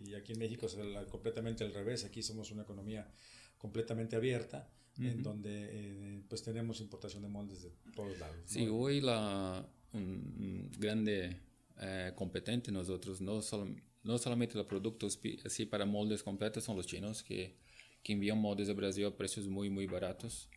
Y 0.07 0.15
aquí 0.15 0.33
en 0.33 0.39
México 0.39 0.67
es 0.67 0.77
completamente 1.11 1.63
al 1.63 1.75
revés. 1.75 2.05
Aquí 2.05 2.23
somos 2.23 2.51
una 2.51 2.63
economía 2.63 3.11
completamente 3.59 4.17
abierta, 4.17 4.71
en 4.99 5.23
donde 5.23 5.69
eh, 5.71 6.23
pues 6.29 6.43
tenemos 6.43 6.81
importación 6.81 7.23
de 7.23 7.29
moldes 7.29 7.63
de 7.63 7.71
todos 7.95 8.19
lados. 8.19 8.37
Sí, 8.47 8.67
hoy 8.67 9.01
la 9.03 9.69
un, 9.93 10.71
grande 10.79 11.37
eh, 11.81 12.13
competente 12.15 12.73
nosotros, 12.73 13.21
no, 13.21 13.43
solo, 13.43 13.75
no 14.03 14.19
solamente 14.19 14.57
los 14.57 14.67
productos 14.67 15.21
así 15.45 15.67
para 15.67 15.85
moldes 15.85 16.23
completos 16.23 16.65
son 16.65 16.77
los 16.77 16.87
chinos 16.87 17.23
que, 17.23 17.57
que 18.03 18.15
envían 18.15 18.39
moldes 18.39 18.71
a 18.71 18.73
Brasil 18.73 19.05
a 19.05 19.17
precios 19.17 19.49
muy, 19.49 19.69
muy 19.69 19.87
baratos. 19.87 20.49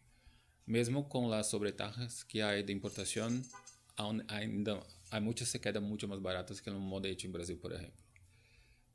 Mesmo 0.65 1.09
con 1.09 1.29
las 1.29 1.49
sobretajas 1.49 2.23
que 2.23 2.43
hay 2.43 2.63
de 2.63 2.71
importación, 3.99 4.25
ainda 4.29 4.79
hay 5.12 5.21
muchos 5.21 5.47
se 5.47 5.59
quedan 5.59 5.83
mucho 5.83 6.07
más 6.07 6.21
baratos 6.21 6.62
que 6.62 6.69
un 6.69 6.88
molde 6.88 7.09
hecho 7.09 7.27
en 7.27 7.33
Brasil, 7.33 7.57
por 7.57 7.73
ejemplo. 7.73 8.03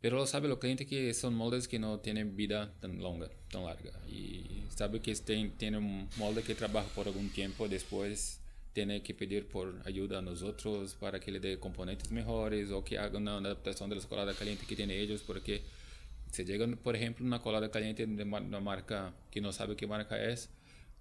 Pero 0.00 0.16
lo 0.16 0.26
sabe 0.26 0.48
el 0.48 0.58
cliente 0.58 0.86
que 0.86 1.14
son 1.14 1.34
moldes 1.34 1.66
que 1.66 1.78
no 1.78 1.98
tienen 1.98 2.36
vida 2.36 2.72
tan 2.80 2.98
longa, 2.98 3.30
tan 3.50 3.64
larga. 3.64 3.92
Y 4.06 4.64
sabe 4.68 5.00
que 5.00 5.14
tiene 5.14 5.78
un 5.78 6.08
molde 6.18 6.42
que 6.42 6.54
trabaja 6.54 6.88
por 6.94 7.06
algún 7.06 7.30
tiempo, 7.30 7.68
después 7.68 8.40
tiene 8.74 9.02
que 9.02 9.14
pedir 9.14 9.48
por 9.48 9.80
ayuda 9.86 10.18
a 10.18 10.22
nosotros 10.22 10.94
para 10.94 11.20
que 11.20 11.30
le 11.30 11.40
dé 11.40 11.58
componentes 11.58 12.10
mejores 12.10 12.70
o 12.70 12.84
que 12.84 12.98
haga 12.98 13.18
una 13.18 13.38
adaptación 13.38 13.88
de 13.88 13.96
la 13.96 14.02
colada 14.02 14.34
caliente 14.34 14.66
que 14.66 14.76
tienen 14.76 14.98
ellos, 14.98 15.22
porque 15.26 15.62
si 16.32 16.44
llegan, 16.44 16.76
por 16.76 16.96
ejemplo, 16.96 17.24
una 17.24 17.40
colada 17.40 17.70
caliente 17.70 18.06
de 18.06 18.22
una 18.24 18.60
marca 18.60 19.14
que 19.30 19.40
no 19.40 19.52
sabe 19.52 19.76
qué 19.76 19.86
marca 19.86 20.22
es, 20.22 20.50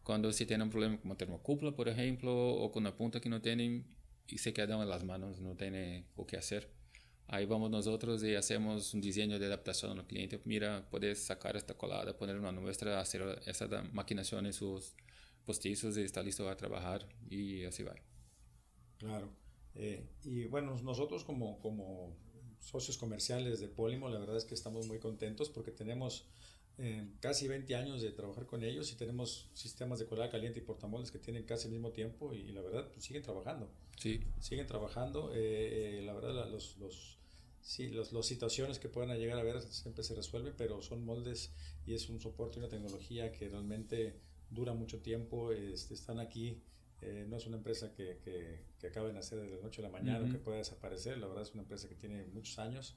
cuando 0.04 0.32
se 0.34 0.46
tiene 0.46 0.64
un 0.64 0.70
problema 0.70 0.98
con 0.98 1.08
una 1.08 1.18
termocúpula, 1.18 1.72
por 1.76 1.88
ejemplo, 1.88 2.34
o 2.34 2.72
con 2.72 2.84
una 2.84 2.96
punta 2.96 3.20
que 3.20 3.30
no 3.30 3.42
tienen 3.42 3.86
y 4.28 4.38
se 4.38 4.54
quedan 4.54 4.82
en 4.82 4.90
las 4.90 5.04
manos, 5.04 5.40
no 5.40 5.56
tiene 5.56 6.06
o 6.16 6.26
qué 6.26 6.38
hacer. 6.38 6.70
Ahí 7.28 7.46
vamos 7.46 7.72
nosotros 7.72 8.22
y 8.24 8.36
hacemos 8.36 8.94
un 8.94 9.02
diseño 9.02 9.40
de 9.40 9.46
adaptación 9.46 9.98
al 9.98 10.06
cliente. 10.06 10.42
Mira, 10.46 10.88
puedes 10.90 11.24
sacar 11.24 11.56
esta 11.56 11.74
colada, 11.74 12.16
poner 12.18 12.38
una 12.38 12.52
nuestra, 12.52 13.00
hacer 13.00 13.42
esa 13.46 13.68
maquinación 13.94 14.46
en 14.46 14.54
sus 14.54 14.94
postizos 15.46 15.98
y 15.98 16.02
está 16.02 16.22
listo 16.22 16.48
a 16.50 16.56
trabajar 16.56 17.08
y 17.30 17.64
así 17.64 17.84
va. 17.84 17.96
Claro. 18.98 19.32
Eh, 19.76 20.06
y 20.24 20.46
bueno, 20.46 20.80
nosotros 20.82 21.24
como, 21.24 21.60
como 21.60 22.16
socios 22.60 22.98
comerciales 22.98 23.60
de 23.60 23.68
Polimo, 23.68 24.10
la 24.10 24.20
verdad 24.20 24.38
es 24.38 24.46
que 24.46 24.54
estamos 24.54 24.88
muy 24.88 25.00
contentos 25.00 25.50
porque 25.50 25.72
tenemos 25.72 26.28
casi 27.20 27.48
20 27.48 27.76
años 27.76 28.02
de 28.02 28.12
trabajar 28.12 28.46
con 28.46 28.64
ellos 28.64 28.92
y 28.92 28.96
tenemos 28.96 29.48
sistemas 29.54 30.00
de 30.00 30.06
colada 30.06 30.30
caliente 30.30 30.60
y 30.60 30.64
portamoldes 30.64 31.12
que 31.12 31.20
tienen 31.20 31.44
casi 31.44 31.68
el 31.68 31.74
mismo 31.74 31.92
tiempo 31.92 32.34
y, 32.34 32.52
la 32.52 32.62
verdad 32.62 32.90
pues, 32.92 33.06
siguen 33.06 33.22
trabajando. 33.22 33.70
Sí. 33.98 34.22
Siguen 34.40 34.66
trabajando. 34.66 35.32
Eh, 35.34 36.02
la 36.04 36.14
verdad 36.14 36.50
los, 36.50 36.78
los, 36.78 37.18
sí, 37.62 37.90
los, 37.90 38.12
las 38.12 38.26
situaciones 38.26 38.80
que 38.80 38.90
puedan 38.90 39.16
llegar 39.18 39.38
a 39.38 39.44
ver 39.44 39.62
siempre 39.62 40.04
se 40.04 40.16
resuelven, 40.16 40.54
pero 40.58 40.82
son 40.82 41.06
moldes 41.06 41.54
y 41.86 41.94
es 41.94 42.10
un 42.10 42.20
soporte 42.20 42.58
y 42.58 42.60
una 42.60 42.70
tecnología 42.70 43.32
que 43.32 43.50
realmente 43.50 44.20
dura 44.50 44.74
mucho 44.74 45.00
tiempo. 45.00 45.52
Este, 45.52 45.94
están 45.94 46.20
aquí. 46.20 46.62
Eh, 47.02 47.26
no 47.28 47.36
es 47.36 47.46
una 47.46 47.58
empresa 47.58 47.94
que, 47.94 48.18
que, 48.24 48.62
que 48.80 48.88
acaba 48.88 49.08
de 49.08 49.14
nacer 49.14 49.40
de 49.42 49.50
la 49.50 49.62
noche 49.62 49.82
a 49.82 49.84
la 49.84 49.90
mañana 49.90 50.26
o 50.26 50.32
que 50.32 50.40
pueda 50.40 50.58
desaparecer. 50.58 51.18
La 51.18 51.28
verdad 51.28 51.44
es 51.44 51.54
una 51.54 51.64
empresa 51.64 51.88
que 51.88 51.96
tiene 51.96 52.26
muchos 52.28 52.58
años 52.60 52.96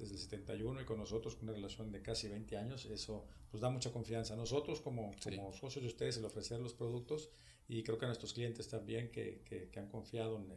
desde 0.00 0.14
el 0.14 0.20
71 0.20 0.80
y 0.80 0.84
con 0.84 0.98
nosotros 0.98 1.36
con 1.36 1.44
una 1.44 1.52
relación 1.52 1.92
de 1.92 2.02
casi 2.02 2.28
20 2.28 2.56
años, 2.56 2.86
eso 2.86 3.26
pues 3.50 3.60
da 3.60 3.70
mucha 3.70 3.92
confianza. 3.92 4.34
Nosotros 4.34 4.80
como, 4.80 5.12
como 5.22 5.52
socios 5.52 5.82
de 5.82 5.88
ustedes 5.88 6.16
el 6.16 6.24
ofrecer 6.24 6.60
los 6.60 6.74
productos 6.74 7.30
y 7.68 7.82
creo 7.84 7.98
que 7.98 8.04
a 8.04 8.08
nuestros 8.08 8.32
clientes 8.32 8.66
también 8.68 9.10
que, 9.10 9.42
que, 9.44 9.78
han 9.78 9.88
confiado 9.88 10.38
en, 10.38 10.48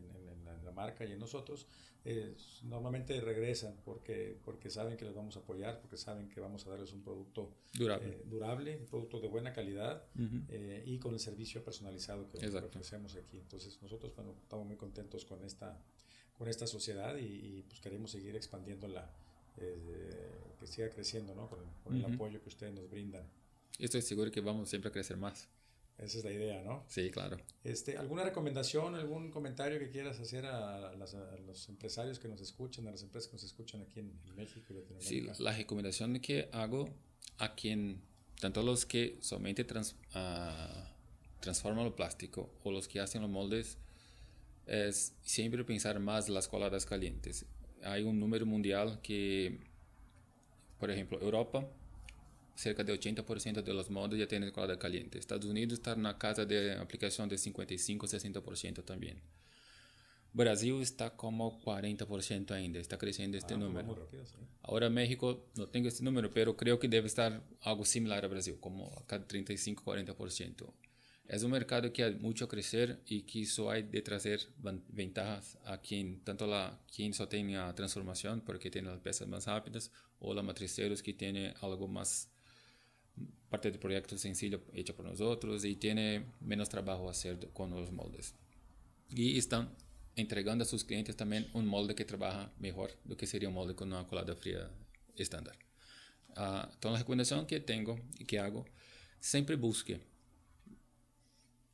la 0.65 0.71
marca 0.71 1.06
y 1.06 1.12
en 1.12 1.19
nosotros, 1.19 1.67
eh, 2.06 2.36
normalmente 2.63 3.19
regresan 3.19 3.75
porque, 3.84 4.39
porque 4.43 4.69
saben 4.69 4.97
que 4.97 5.06
les 5.06 5.13
vamos 5.13 5.36
a 5.36 5.39
apoyar, 5.39 5.79
porque 5.79 5.97
saben 5.97 6.29
que 6.29 6.39
vamos 6.39 6.65
a 6.65 6.69
darles 6.69 6.93
un 6.93 7.01
producto 7.01 7.53
durable, 7.73 8.08
eh, 8.08 8.23
durable 8.25 8.77
un 8.77 8.86
producto 8.86 9.19
de 9.19 9.27
buena 9.27 9.51
calidad 9.51 10.06
eh, 10.49 10.84
y 10.86 10.97
con 10.99 11.13
el 11.13 11.19
servicio 11.19 11.63
personalizado 11.63 12.29
que, 12.29 12.47
ofrecemos 12.47 13.15
aquí. 13.15 13.39
Entonces 13.39 13.79
nosotros 13.82 14.15
bueno, 14.15 14.36
estamos 14.41 14.65
muy 14.65 14.77
contentos 14.77 15.25
con 15.25 15.43
esta, 15.43 15.79
con 16.38 16.47
esta 16.47 16.65
sociedad 16.65 17.17
y, 17.17 17.58
y 17.58 17.63
pues 17.63 17.79
queremos 17.79 18.12
seguir 18.12 18.36
expandiendo 18.36 18.88
la 18.88 19.13
eh, 19.58 20.32
que 20.60 20.68
siga 20.68 20.89
creciendo 20.89 21.36
¿no? 21.36 21.50
con, 21.50 21.96
el, 21.96 22.06
apoyo 22.06 22.42
que 22.42 22.50
ustedes 22.50 22.74
nos 22.74 22.89
brindan. 22.89 23.24
Estoy 23.80 24.02
seguro 24.02 24.32
que 24.32 24.42
vamos 24.42 24.70
siempre 24.70 24.89
a 24.89 24.92
crecer 24.92 25.18
más. 25.18 25.50
Esa 25.98 26.18
es 26.18 26.24
la 26.24 26.32
idea, 26.32 26.63
¿no? 26.63 26.84
Sí, 26.88 27.12
claro. 27.12 27.38
Este, 27.63 27.98
¿Alguna 27.98 28.24
recomendación, 28.24 28.96
algún 28.96 29.30
comentario 29.30 29.80
que 29.80 29.89
quieras 29.89 30.20
hacer 30.20 30.46
a, 30.46 30.94
los 30.96 31.70
empresarios 31.70 32.20
que 32.20 32.28
nos 32.28 32.42
escuchan, 32.42 32.88
a 32.88 32.92
las 32.92 33.04
empresas 33.04 33.30
que 33.30 33.36
nos 33.36 33.44
escuchan 33.44 33.82
aquí 33.82 34.00
en, 34.00 34.12
México 34.36 34.66
y 34.72 34.74
Latinoamérica? 34.74 35.36
Sí, 35.36 35.44
la 35.44 35.56
recomendación 35.56 36.20
que 36.20 36.50
hago 36.52 36.89
a 37.38 37.54
quien, 37.54 38.02
tanto 38.39 38.63
los 38.63 38.86
que 38.86 39.18
solamente 39.22 39.63
trans, 39.63 39.96
uh, 40.16 41.39
transforman 41.39 41.86
el 41.86 41.94
plástico 41.94 42.50
o 42.63 42.72
los 42.72 42.88
que 42.88 43.00
hacen 43.00 43.22
los 43.22 43.30
moldes, 43.30 43.78
es 44.66 45.13
siempre 45.22 45.63
pensar 45.63 46.00
más 46.00 46.28
las 46.28 46.48
coladas 46.48 46.86
calientes 46.86 47.46
hay 47.84 48.04
un 48.04 48.19
número 48.19 48.46
mundial 48.46 49.00
que, 49.02 49.60
por 50.80 50.91
ejemplo, 50.91 51.19
Europa, 51.22 51.67
cerca 52.56 52.84
de 52.84 52.93
80% 52.93 53.63
de 53.63 53.74
los 53.74 53.89
moldes 53.89 54.19
ya 54.19 54.28
tienen 54.28 54.52
colada 54.52 54.78
caliente. 54.78 55.17
Estados 55.17 55.46
Unidos 55.46 55.74
está 55.74 55.93
en 55.93 56.04
la 56.04 56.17
casa 56.17 56.46
de 56.46 56.74
aplicación 56.74 57.30
de 57.30 57.36
55-60% 57.36 58.84
también. 58.84 59.19
Brasil 60.34 60.82
está 60.82 61.15
como 61.15 61.62
40% 61.62 62.52
ainda, 62.52 62.80
está 62.80 62.98
creciendo 62.98 63.38
este 63.38 63.54
ah, 63.54 63.58
número. 63.58 63.93
Rápido, 63.93 64.26
sí. 64.26 64.38
Ahora 64.63 64.89
México, 64.89 65.46
no 65.56 65.67
tengo 65.67 65.88
este 65.88 66.04
número, 66.04 66.32
pero 66.32 66.58
creo 66.58 66.80
que 66.80 66.88
debe 66.88 67.06
estar 67.06 67.43
algo 67.62 67.86
similar 67.86 68.26
a 68.26 68.28
Brasil, 68.28 68.58
como 68.60 68.91
acá 68.98 69.28
35-40%. 69.28 70.74
Es 71.34 71.41
un 71.41 71.50
mercado 71.50 71.91
que 71.91 72.04
hay 72.04 72.13
mucho 72.13 72.48
crecer 72.48 73.02
y 73.08 73.24
que 73.24 73.41
eso 73.41 73.72
hay 73.72 73.82
de 73.82 74.04
traer 74.04 74.39
ventajas 74.89 75.58
a 75.65 75.80
quien, 75.80 76.24
tanto 76.24 76.46
la, 76.46 76.80
quien 76.96 77.12
solo 77.12 77.28
tiene 77.28 77.56
la 77.56 77.74
transformación 77.74 78.41
porque 78.41 78.69
tiene 78.69 78.89
las 78.89 79.00
piezas 79.00 79.28
más 79.28 79.48
rápidas 79.48 79.91
o 80.19 80.32
los 80.36 80.43
matriceros 80.43 81.02
que 81.02 81.12
tiene 81.13 81.56
algo 81.62 81.88
más 81.88 82.30
parte 83.50 83.72
del 83.72 83.80
proyecto 83.80 84.15
sencillo 84.15 84.62
hecho 84.74 84.96
por 84.96 85.08
nosotros 85.08 85.65
y 85.65 85.76
tiene 85.76 86.24
menos 86.39 86.69
trabajo 86.69 87.10
hacer 87.10 87.50
con 87.52 87.72
los 87.72 87.91
moldes. 87.91 88.36
Y 89.10 89.36
están 89.36 89.76
entregando 90.15 90.65
a 90.65 90.67
sus 90.67 90.84
clientes 90.84 91.15
también 91.15 91.50
un 91.54 91.65
molde 91.65 91.96
que 91.96 92.06
trabaja 92.06 92.54
mejor 92.60 92.91
do 93.06 93.17
que 93.17 93.26
sería 93.26 93.50
un 93.50 93.56
molde 93.56 93.74
con 93.74 93.91
una 93.91 94.06
colada 94.06 94.36
fría 94.36 94.69
estándar. 95.15 95.58
Uh, 96.38 96.69
entonces 96.74 96.91
la 96.91 96.98
recomendación 97.00 97.48
que 97.48 97.60
tengo 97.60 98.00
y 98.19 98.26
que 98.26 98.38
hago, 98.38 98.65
siempre 99.19 99.56
busque, 99.56 100.12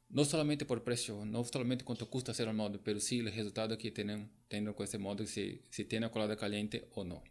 no 0.10 0.26
solamente 0.26 0.66
por 0.66 0.84
precio, 0.84 1.24
no 1.26 1.44
solamente 1.44 1.86
cuánto 1.86 2.10
cuesta 2.10 2.32
hacer 2.32 2.48
un 2.48 2.56
molde, 2.56 2.80
pero 2.84 3.00
sí 3.00 3.20
el 3.20 3.32
resultado 3.32 3.78
que 3.78 3.92
tienen, 3.92 4.30
tienen 4.48 4.74
con 4.74 4.84
ese 4.84 4.98
molde, 4.98 5.28
si, 5.28 5.62
si 5.70 5.86
tiene 5.86 6.10
colada 6.10 6.36
caliente 6.36 6.88
o 6.96 7.04
no. 7.04 7.24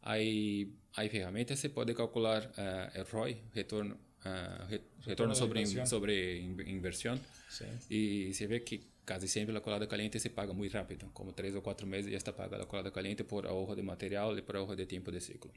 Hay, 0.00 0.76
hay 0.94 1.08
ferramentas, 1.08 1.58
se 1.58 1.70
puede 1.70 1.94
calcular 1.94 2.52
uh, 2.56 2.98
el 2.98 3.06
ROI, 3.06 3.40
retorno, 3.54 3.96
uh, 4.24 5.04
retorno 5.04 5.34
sobre, 5.34 5.60
inversión. 5.60 5.86
sobre 5.86 6.38
inversión, 6.38 7.20
sí. 7.50 7.64
y 7.88 8.34
se 8.34 8.46
ve 8.46 8.64
que 8.64 8.82
casi 9.04 9.26
siempre 9.26 9.54
la 9.54 9.60
colada 9.60 9.88
caliente 9.88 10.20
se 10.20 10.30
paga 10.30 10.52
muy 10.52 10.68
rápido, 10.68 11.10
como 11.12 11.34
tres 11.34 11.54
o 11.54 11.62
cuatro 11.62 11.86
meses 11.86 12.10
ya 12.10 12.18
está 12.18 12.34
pagada 12.34 12.58
la 12.58 12.66
colada 12.66 12.92
caliente 12.92 13.24
por 13.24 13.46
ahorro 13.46 13.74
de 13.74 13.82
material 13.82 14.38
y 14.38 14.42
por 14.42 14.56
ahorro 14.56 14.76
de 14.76 14.86
tiempo 14.86 15.10
de 15.10 15.20
ciclo. 15.20 15.52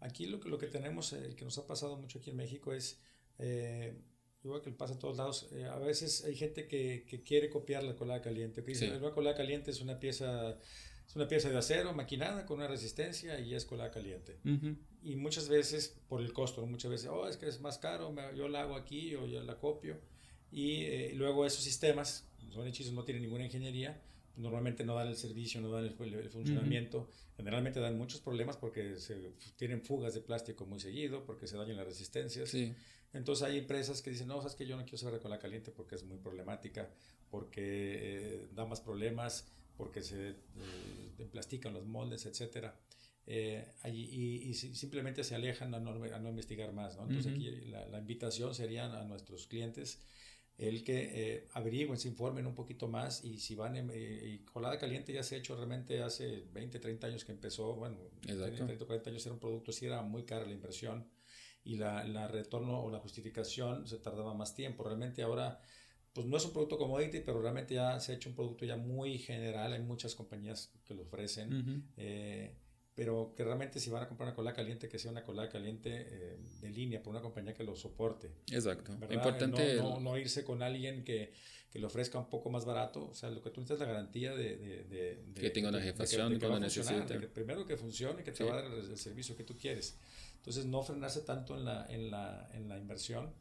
Aquí 0.00 0.26
lo 0.26 0.40
que, 0.40 0.48
lo 0.48 0.58
que 0.58 0.66
tenemos, 0.66 1.12
eh, 1.12 1.34
que 1.36 1.44
nos 1.44 1.56
ha 1.58 1.66
pasado 1.66 1.96
mucho 1.96 2.18
aquí 2.18 2.30
en 2.30 2.36
México 2.36 2.72
es, 2.72 2.98
eh, 3.38 3.94
igual 4.44 4.60
que 4.62 4.70
pasa 4.70 4.94
en 4.94 4.98
todos 4.98 5.16
lados, 5.16 5.48
eh, 5.52 5.64
a 5.64 5.78
veces 5.78 6.24
hay 6.24 6.34
gente 6.34 6.66
que, 6.66 7.04
que, 7.06 7.22
quiere 7.22 7.48
copiar 7.48 7.84
la 7.84 7.94
colada 7.94 8.20
caliente, 8.20 8.62
que 8.62 8.72
dice, 8.72 8.88
la 8.88 9.10
colada 9.12 9.36
caliente 9.36 9.70
es 9.70 9.80
una 9.80 9.98
pieza... 9.98 10.58
Es 11.04 11.16
una 11.16 11.28
pieza 11.28 11.50
de 11.50 11.58
acero 11.58 11.92
maquinada 11.92 12.46
con 12.46 12.58
una 12.58 12.68
resistencia 12.68 13.38
y 13.38 13.54
es 13.54 13.66
colada 13.66 13.90
caliente. 13.90 14.38
Y 15.02 15.16
muchas 15.16 15.48
veces, 15.48 15.98
por 16.08 16.22
el 16.22 16.32
costo, 16.32 16.64
muchas 16.64 16.90
veces, 16.90 17.10
oh, 17.10 17.28
es 17.28 17.36
que 17.36 17.48
es 17.48 17.60
más 17.60 17.76
caro, 17.76 18.14
yo 18.34 18.48
la 18.48 18.62
hago 18.62 18.76
aquí 18.76 19.14
o 19.16 19.26
yo 19.26 19.42
la 19.42 19.58
copio 19.58 19.98
y 20.52 20.84
eh, 20.84 21.12
luego 21.14 21.46
esos 21.46 21.64
sistemas, 21.64 22.28
son 22.50 22.66
hechizos, 22.66 22.92
no 22.92 23.04
tienen 23.04 23.22
ninguna 23.22 23.44
ingeniería, 23.44 24.00
normalmente 24.36 24.84
no 24.84 24.94
dan 24.94 25.08
el 25.08 25.16
servicio, 25.16 25.60
no 25.60 25.70
dan 25.70 25.84
el, 25.84 26.30
funcionamiento, 26.30 27.08
generalmente 27.36 27.80
dan 27.80 27.96
muchos 27.96 28.20
problemas 28.20 28.56
porque 28.58 28.98
se, 28.98 29.32
tienen 29.56 29.82
fugas 29.82 30.14
de 30.14 30.20
plástico 30.20 30.66
muy 30.66 30.78
seguido, 30.78 31.24
porque 31.24 31.46
se 31.46 31.56
dañan 31.56 31.76
las 31.76 31.86
resistencias. 31.86 32.54
Entonces 33.12 33.46
hay 33.46 33.58
empresas 33.58 34.00
que 34.02 34.10
dicen, 34.10 34.28
no, 34.28 34.38
sabes 34.38 34.54
que 34.54 34.66
yo 34.66 34.76
no 34.76 34.84
quiero 34.84 34.98
saber 34.98 35.20
con 35.20 35.30
la 35.30 35.38
caliente 35.38 35.70
porque 35.70 35.96
es 35.96 36.04
muy 36.04 36.18
problemática, 36.18 36.88
porque 37.30 37.62
eh, 37.62 38.48
da 38.54 38.64
más 38.64 38.80
problemas, 38.80 39.46
porque 39.76 40.02
se 40.02 40.30
eh, 40.30 40.34
emplastican 41.18 41.72
los 41.72 41.84
moldes, 41.84 42.26
etcétera. 42.26 42.74
y, 43.26 44.54
simplemente 44.54 45.24
se 45.24 45.34
alejan 45.34 45.74
a 45.74 45.80
no, 45.80 45.90
a 45.90 46.18
no 46.18 46.28
investigar 46.28 46.72
más. 46.72 46.96
¿no? 46.96 47.02
Entonces 47.04 47.32
aquí 47.32 47.50
la, 47.66 47.86
la, 47.86 47.98
invitación 47.98 48.54
sería 48.54 48.84
a 48.84 49.04
nuestros 49.04 49.46
clientes 49.46 50.00
el 50.58 50.84
que 50.84 51.10
eh, 51.12 51.48
averigüen, 51.54 51.98
se 51.98 52.08
informen 52.08 52.46
un 52.46 52.54
poquito 52.54 52.86
más 52.86 53.24
y 53.24 53.38
si 53.38 53.54
van, 53.54 53.90
eh, 53.90 54.22
y 54.24 54.38
colada 54.44 54.78
caliente 54.78 55.12
ya 55.12 55.22
se 55.22 55.34
ha 55.34 55.38
hecho 55.38 55.56
realmente 55.56 56.02
hace 56.02 56.44
20, 56.52 56.78
30 56.78 57.06
años 57.06 57.24
que 57.24 57.32
empezó, 57.32 57.74
bueno, 57.74 57.96
30, 58.20 58.76
40 58.86 59.10
años 59.10 59.26
era 59.26 59.32
un 59.34 59.40
producto, 59.40 59.72
sí 59.72 59.86
era 59.86 60.02
muy 60.02 60.24
cara 60.24 60.44
la 60.44 60.52
inversión 60.52 61.06
y 61.64 61.76
la, 61.76 62.04
la, 62.04 62.28
retorno 62.28 62.82
o 62.82 62.90
la 62.90 62.98
justificación 62.98 63.86
se 63.86 63.98
tardaba 63.98 64.34
más 64.34 64.54
tiempo. 64.54 64.84
Realmente 64.84 65.22
ahora, 65.22 65.60
pues 66.12 66.26
no 66.26 66.36
es 66.36 66.44
un 66.44 66.52
producto 66.52 66.78
commodity, 66.78 67.20
pero 67.20 67.40
realmente 67.40 67.74
ya 67.74 68.00
se 68.00 68.12
ha 68.12 68.14
hecho 68.16 68.30
un 68.30 68.34
producto 68.34 68.64
ya 68.64 68.76
muy 68.76 69.18
general, 69.18 69.72
hay 69.72 69.82
muchas 69.82 70.14
compañías 70.14 70.72
que 70.84 70.94
lo 70.94 71.02
ofrecen 71.02 71.84
pero 72.94 73.34
que 73.34 73.44
realmente 73.44 73.80
si 73.80 73.90
van 73.90 74.02
a 74.02 74.08
comprar 74.08 74.28
una 74.28 74.36
colada 74.36 74.54
caliente, 74.54 74.88
que 74.88 74.98
sea 74.98 75.10
una 75.10 75.22
colada 75.22 75.48
caliente 75.48 75.90
eh, 76.10 76.38
de 76.60 76.70
línea 76.70 77.02
por 77.02 77.12
una 77.12 77.22
compañía 77.22 77.54
que 77.54 77.64
lo 77.64 77.74
soporte. 77.74 78.30
Exacto. 78.50 78.92
Importante. 79.10 79.76
No, 79.76 79.98
no, 79.98 80.18
irse 80.18 80.44
con 80.44 80.62
alguien 80.62 81.02
que, 81.02 81.32
que 81.70 81.78
le 81.78 81.86
ofrezca 81.86 82.18
un 82.18 82.28
poco 82.28 82.50
más 82.50 82.66
barato. 82.66 83.08
O 83.08 83.14
sea, 83.14 83.30
lo 83.30 83.42
que 83.42 83.50
tú 83.50 83.60
necesitas 83.60 83.80
es 83.80 83.88
la 83.88 83.94
garantía 83.94 84.34
de, 84.34 84.56
de, 84.84 85.24
que 85.34 85.50
tenga 85.50 85.70
una 85.70 85.80
jefación 85.80 86.38
cuando 86.38 86.60
necesite. 86.60 87.18
primero 87.28 87.66
que 87.66 87.78
funcione, 87.78 88.22
que 88.22 88.32
te 88.32 88.44
va 88.44 88.58
a 88.58 88.62
dar 88.62 88.72
el, 88.72 88.96
servicio 88.98 89.36
que 89.36 89.44
tú 89.44 89.56
quieres. 89.56 89.98
Entonces, 90.42 90.66
no 90.66 90.82
frenarse 90.82 91.20
tanto 91.20 91.56
en 91.56 91.64
la, 91.64 91.86
en 91.88 92.10
la, 92.10 92.50
en 92.52 92.68
la 92.68 92.76
inversión. 92.76 93.32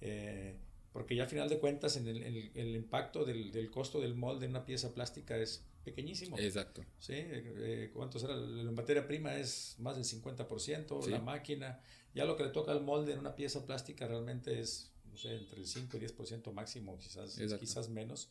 Eh, 0.00 0.56
porque 0.92 1.14
ya 1.14 1.22
al 1.22 1.28
final 1.28 1.48
de 1.48 1.60
cuentas 1.60 1.96
en 1.96 2.08
el, 2.08 2.20
el, 2.22 2.50
el 2.54 2.74
impacto 2.74 3.24
del, 3.24 3.52
del, 3.52 3.70
costo 3.70 4.00
del 4.00 4.16
molde 4.16 4.46
en 4.46 4.50
una 4.50 4.64
pieza 4.64 4.92
plástica 4.92 5.36
es 5.36 5.64
pequeñísimo. 5.84 6.36
Exacto. 6.36 6.84
¿Sí? 6.98 7.14
Eh, 7.16 7.90
¿Cuánto 7.94 8.18
será? 8.18 8.34
La 8.34 8.72
materia 8.72 9.06
prima 9.06 9.36
es 9.36 9.76
más 9.78 9.94
del 9.94 10.04
50%, 10.04 11.06
la 11.06 11.20
máquina, 11.20 11.80
ya 12.14 12.24
lo 12.24 12.36
que 12.36 12.44
le 12.44 12.50
toca 12.50 12.72
al 12.72 12.82
molde 12.82 13.12
en 13.12 13.20
una 13.20 13.36
pieza 13.36 13.64
plástica 13.64 14.08
realmente 14.08 14.58
es, 14.58 14.90
no 15.08 15.16
sé, 15.16 15.36
entre 15.36 15.60
el 15.60 15.66
5 15.66 15.96
y 15.96 16.00
10% 16.00 16.52
máximo, 16.52 16.98
quizás, 16.98 17.38
quizás 17.60 17.88
menos. 17.88 18.30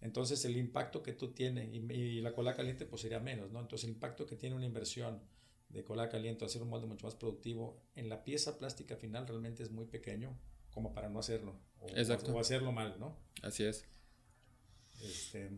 Entonces 0.00 0.44
el 0.44 0.56
impacto 0.56 1.02
que 1.02 1.12
tú 1.12 1.32
tienes, 1.32 1.68
y, 1.72 2.20
la 2.20 2.32
cola 2.32 2.54
caliente 2.54 2.86
pues 2.86 3.02
sería 3.02 3.20
menos, 3.20 3.50
¿no? 3.50 3.60
Entonces 3.60 3.88
el 3.88 3.94
impacto 3.94 4.26
que 4.26 4.36
tiene 4.36 4.54
una 4.54 4.66
inversión 4.66 5.20
de 5.68 5.84
cola 5.84 6.08
caliente, 6.08 6.44
hacer 6.44 6.62
un 6.62 6.68
molde 6.68 6.86
mucho 6.86 7.06
más 7.06 7.14
productivo, 7.14 7.82
en 7.94 8.08
la 8.08 8.24
pieza 8.24 8.58
plástica 8.58 8.96
final 8.96 9.26
realmente 9.26 9.62
es 9.62 9.70
muy 9.70 9.86
pequeño 9.86 10.38
como 10.70 10.92
para 10.92 11.08
no 11.08 11.18
hacerlo. 11.18 11.58
O, 11.80 11.88
Exacto. 11.88 12.34
o 12.34 12.40
hacerlo 12.40 12.72
mal, 12.72 12.96
¿no? 12.98 13.16
Así 13.42 13.64
es. 13.64 13.84
Este, 15.02 15.50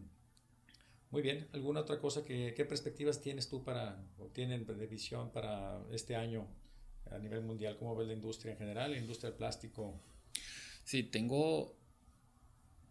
muy 1.11 1.23
bien, 1.23 1.49
¿alguna 1.53 1.81
otra 1.81 1.99
cosa 1.99 2.25
que, 2.25 2.53
qué 2.55 2.65
perspectivas 2.65 3.21
tienes 3.21 3.49
tú 3.49 3.65
para, 3.65 4.05
o 4.19 4.27
tienen 4.27 4.67
de 4.67 4.87
visión 4.87 5.31
para 5.33 5.83
este 5.91 6.17
año 6.17 6.47
a 7.11 7.19
nivel 7.19 7.43
mundial? 7.43 7.77
¿Cómo 7.79 7.97
ves 7.97 8.09
la 8.09 8.15
industria 8.15 8.53
en 8.53 8.59
general, 8.59 8.91
la 8.91 8.99
industria 8.99 9.31
del 9.31 9.39
plástico? 9.39 10.01
Sí, 10.85 11.05
tengo 11.05 11.73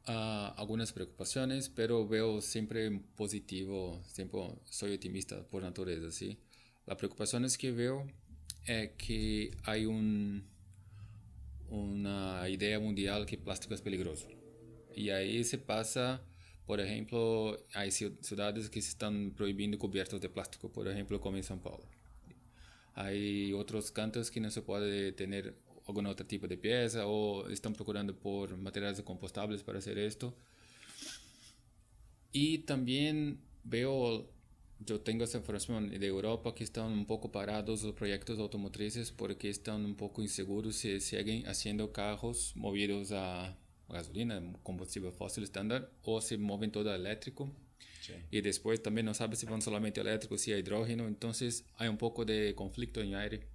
uh, 0.07 0.53
algunas 0.55 0.93
preocupaciones, 0.93 1.69
pero 1.69 2.07
veo 2.07 2.41
siempre 2.41 3.01
positivo, 3.15 4.01
siempre 4.05 4.39
soy 4.65 4.95
optimista 4.95 5.43
por 5.47 5.61
naturaleza, 5.61 6.11
¿sí? 6.11 6.39
La 6.87 6.97
preocupación 6.97 7.45
es 7.45 7.57
que 7.57 7.71
veo 7.71 8.07
es 8.65 8.91
que 8.97 9.51
hay 9.63 9.85
un, 9.85 10.43
una 11.69 12.49
idea 12.49 12.79
mundial 12.79 13.25
que 13.25 13.37
plástico 13.37 13.75
es 13.75 13.81
peligroso. 13.81 14.27
Y 14.95 15.11
ahí 15.11 15.43
se 15.43 15.59
pasa 15.59 16.23
por 16.67 16.81
ejemplo, 16.81 17.57
hay 17.73 17.91
ciudades 17.91 18.69
que 18.69 18.81
se 18.81 18.89
están 18.89 19.31
prohibiendo 19.31 19.79
cubiertos 19.79 20.19
de 20.19 20.27
plástico, 20.27 20.69
por 20.69 20.85
ejemplo, 20.89 21.21
como 21.21 21.37
en 21.37 21.43
São 21.43 21.61
Paulo. 21.61 21.85
Hay 22.93 23.53
otros 23.53 23.89
cantos 23.89 24.29
que 24.29 24.41
no 24.41 24.51
se 24.51 24.61
puede 24.61 25.13
tener 25.13 25.55
algún 25.87 26.07
otro 26.07 26.25
tipo 26.25 26.45
de 26.45 26.57
pieza 26.57 27.07
o 27.07 27.47
están 27.47 27.73
procurando 27.73 28.13
por 28.13 28.57
materiales 28.57 29.01
compostables 29.01 29.63
para 29.63 29.79
hacer 29.79 29.97
esto. 29.97 30.35
Y 32.33 32.57
también 32.59 33.39
veo, 33.63 34.29
yo 34.79 35.01
tengo 35.01 35.23
esa 35.23 35.39
información 35.39 35.89
de 35.89 36.07
Europa 36.07 36.53
que 36.53 36.63
están 36.63 36.91
un 36.91 37.05
poco 37.05 37.31
parados 37.31 37.83
los 37.83 37.93
proyectos 37.93 38.39
automotrices 38.39 39.11
porque 39.11 39.49
están 39.49 39.83
un 39.85 39.95
poco 39.95 40.21
inseguros 40.21 40.75
si 40.75 40.99
siguen 40.99 41.47
haciendo 41.47 41.91
carros 41.91 42.53
movidos 42.55 43.11
a 43.11 43.57
gasolina, 43.89 44.41
combustible 44.63 45.11
fósil 45.11 45.43
estándar, 45.43 45.89
o 46.03 46.21
se 46.21 46.37
mueven 46.37 46.71
todo 46.71 46.93
eléctrico. 46.93 47.51
Y 48.31 48.39
después 48.39 48.81
también 48.81 49.05
no 49.05 49.13
sabe 49.13 49.35
si 49.35 49.45
van 49.45 49.61
solamente 49.61 49.99
eléctricos, 49.99 50.41
si 50.41 50.51
hidrógeno. 50.51 51.07
Entonces 51.07 51.65
hay 51.75 51.89
un 51.89 51.97
poco 51.97 52.23
de 52.23 52.53
conflicto 52.55 53.01
en 53.01 53.15
aire. 53.15 53.47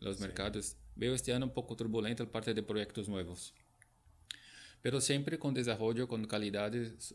Los 0.00 0.18
mercados. 0.20 0.76
Veo 0.96 1.14
este 1.14 1.34
año 1.34 1.44
un 1.44 1.52
poco 1.52 1.76
turbulento 1.76 2.24
la 2.24 2.32
parte 2.32 2.54
de 2.54 2.62
proyectos 2.62 3.08
nuevos. 3.08 3.52
Pero 4.80 5.00
siempre 5.02 5.38
con 5.38 5.52
desarrollo, 5.52 6.08
con 6.08 6.26
calidades 6.26 7.14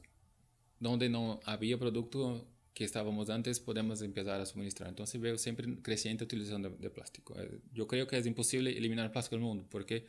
donde 0.79 1.09
no 1.09 1.39
había 1.45 1.79
producto 1.79 2.47
que 2.75 2.83
estábamos 2.83 3.29
antes, 3.29 3.59
podemos 3.59 4.01
empezar 4.01 4.39
a 4.41 4.45
suministrar. 4.45 4.89
Entonces 4.89 5.19
veo 5.19 5.37
siempre 5.37 5.81
creciente 5.81 6.25
utilización 6.25 6.61
de, 6.61 6.69
de 6.69 6.89
plástico. 6.89 7.33
Eh, 7.39 7.61
yo 7.73 7.87
creo 7.87 8.05
que 8.05 8.17
es 8.17 8.25
imposible 8.27 8.77
eliminar 8.77 9.05
el 9.05 9.11
plástico 9.11 9.37
del 9.37 9.45
mundo 9.45 9.65
porque 9.69 10.05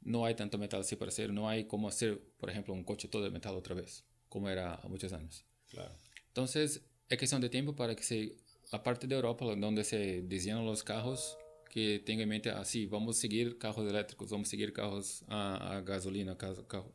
no 0.00 0.24
hay 0.24 0.34
tanto 0.34 0.56
metal 0.56 0.80
así 0.80 0.96
para 0.96 1.10
hacer, 1.10 1.30
no 1.30 1.46
hay 1.46 1.64
como 1.64 1.86
hacer, 1.86 2.20
por 2.38 2.48
ejemplo, 2.48 2.72
un 2.72 2.84
coche 2.84 3.06
todo 3.08 3.22
de 3.22 3.30
metal 3.30 3.54
otra 3.54 3.74
vez, 3.74 4.02
como 4.30 4.48
era 4.48 4.74
hace 4.74 4.88
muchos 4.88 5.12
años. 5.12 5.44
Claro. 5.70 5.92
Entonces, 6.28 6.82
es 7.08 7.18
cuestión 7.18 7.42
de 7.42 7.50
tiempo 7.50 7.76
para 7.76 7.94
que 7.94 8.02
se, 8.02 8.36
la 8.72 8.82
parte 8.82 9.06
de 9.06 9.14
Europa 9.14 9.44
donde 9.56 9.84
se 9.84 10.22
diseñan 10.22 10.64
los 10.64 10.82
carros, 10.82 11.36
que 11.70 11.98
tenga 11.98 12.22
en 12.22 12.28
mente 12.30 12.50
así, 12.50 12.86
vamos 12.86 13.18
a 13.18 13.20
seguir 13.20 13.58
carros 13.58 13.90
eléctricos, 13.90 14.30
vamos 14.30 14.48
a 14.48 14.50
seguir 14.50 14.72
carros 14.72 15.22
a, 15.28 15.76
a 15.76 15.80
gasolina, 15.82 16.36
carro. 16.36 16.94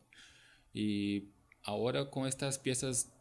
Y 0.74 1.26
ahora 1.64 2.10
con 2.10 2.28
estas 2.28 2.58
piezas, 2.58 3.12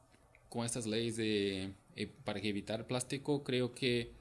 con 0.49 0.65
estas 0.65 0.87
leyes 0.87 1.17
de, 1.17 1.73
eh, 1.97 2.07
para 2.25 2.39
evitar 2.41 2.87
plástico, 2.87 3.43
creo 3.45 3.75
que 3.75 4.13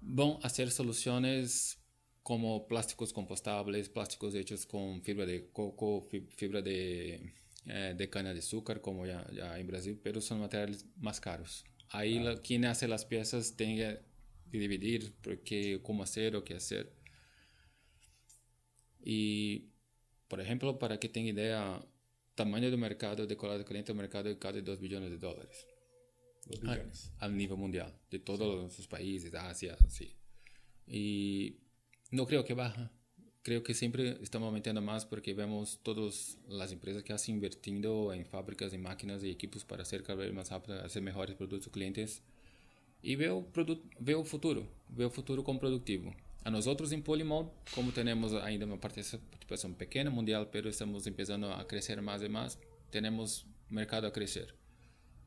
van 0.00 0.38
a 0.42 0.48
ser 0.48 0.70
soluciones 0.70 1.78
como 2.22 2.66
plásticos 2.66 3.12
compostables, 3.12 3.88
plásticos 3.88 4.34
hechos 4.34 4.66
con 4.66 5.02
fibra 5.02 5.26
de 5.26 5.48
coco, 5.52 6.06
fibra 6.36 6.62
de, 6.62 7.32
eh, 7.66 7.94
de 7.96 8.10
cana 8.10 8.32
de 8.32 8.38
azúcar, 8.40 8.80
como 8.80 9.06
ya, 9.06 9.26
ya 9.32 9.58
en 9.58 9.66
Brasil, 9.66 9.98
pero 10.02 10.20
son 10.20 10.40
materiales 10.40 10.86
más 10.96 11.20
caros. 11.20 11.64
Ahí 11.90 12.18
la, 12.20 12.36
quien 12.36 12.64
hace 12.66 12.86
las 12.86 13.04
piezas 13.04 13.56
tiene 13.56 13.76
que 13.76 14.58
dividir 14.58 15.12
porque, 15.22 15.80
cómo 15.82 16.02
hacer 16.02 16.36
o 16.36 16.44
qué 16.44 16.54
hacer. 16.54 16.92
Y, 19.02 19.70
por 20.28 20.40
ejemplo, 20.40 20.78
para 20.78 21.00
que 21.00 21.08
tenga 21.08 21.30
idea, 21.30 21.84
tamaño 22.44 22.70
del 22.70 22.78
mercado 22.78 23.26
de 23.26 23.36
colado 23.36 23.62
caliente, 23.64 23.92
el 23.92 23.98
mercado 23.98 24.24
de 24.24 24.38
casi 24.38 24.62
2 24.62 24.80
billones 24.80 25.10
de 25.10 25.18
dólares. 25.18 25.66
2 26.46 26.60
billones. 26.62 27.12
A, 27.18 27.26
a 27.26 27.28
nivel 27.28 27.58
mundial, 27.58 27.94
de 28.10 28.18
todos 28.18 28.72
sí. 28.72 28.78
los 28.78 28.88
países, 28.88 29.34
Asia, 29.34 29.76
sí. 29.88 30.16
Y 30.86 31.58
no 32.10 32.26
creo 32.26 32.44
que 32.44 32.54
baja. 32.54 32.90
Creo 33.42 33.62
que 33.62 33.74
siempre 33.74 34.18
estamos 34.22 34.46
aumentando 34.46 34.80
más 34.80 35.04
porque 35.04 35.34
vemos 35.34 35.80
todas 35.82 36.38
las 36.48 36.72
empresas 36.72 37.02
que 37.02 37.12
hacen 37.12 37.36
invirtiendo 37.36 38.12
en 38.12 38.24
fábricas, 38.24 38.72
en 38.72 38.82
máquinas 38.82 39.22
y 39.22 39.30
equipos 39.30 39.64
para 39.64 39.82
hacer 39.82 40.02
cada 40.02 40.20
vez 40.24 40.32
más 40.32 40.50
rápido, 40.50 40.82
hacer 40.82 41.02
mejores 41.02 41.36
productos 41.36 41.70
clientes. 41.70 42.22
Y 43.02 43.16
veo, 43.16 43.46
veo 43.98 44.24
futuro, 44.24 44.66
veo 44.88 45.10
futuro 45.10 45.44
como 45.44 45.58
productivo. 45.60 46.14
A 46.42 46.50
nosotros 46.50 46.90
en 46.92 47.02
Polymold, 47.02 47.50
como 47.74 47.92
tenemos 47.92 48.32
ainda 48.32 48.64
uma 48.64 48.78
participação 48.78 49.74
pequena 49.74 50.10
mundial, 50.10 50.46
pero 50.50 50.70
estamos 50.70 51.06
empezando 51.06 51.52
a 51.52 51.64
crescer 51.64 52.00
mais 52.00 52.22
e 52.22 52.28
mais, 52.28 52.58
temos 52.90 53.46
mercado 53.68 54.06
a 54.06 54.10
crescer. 54.10 54.54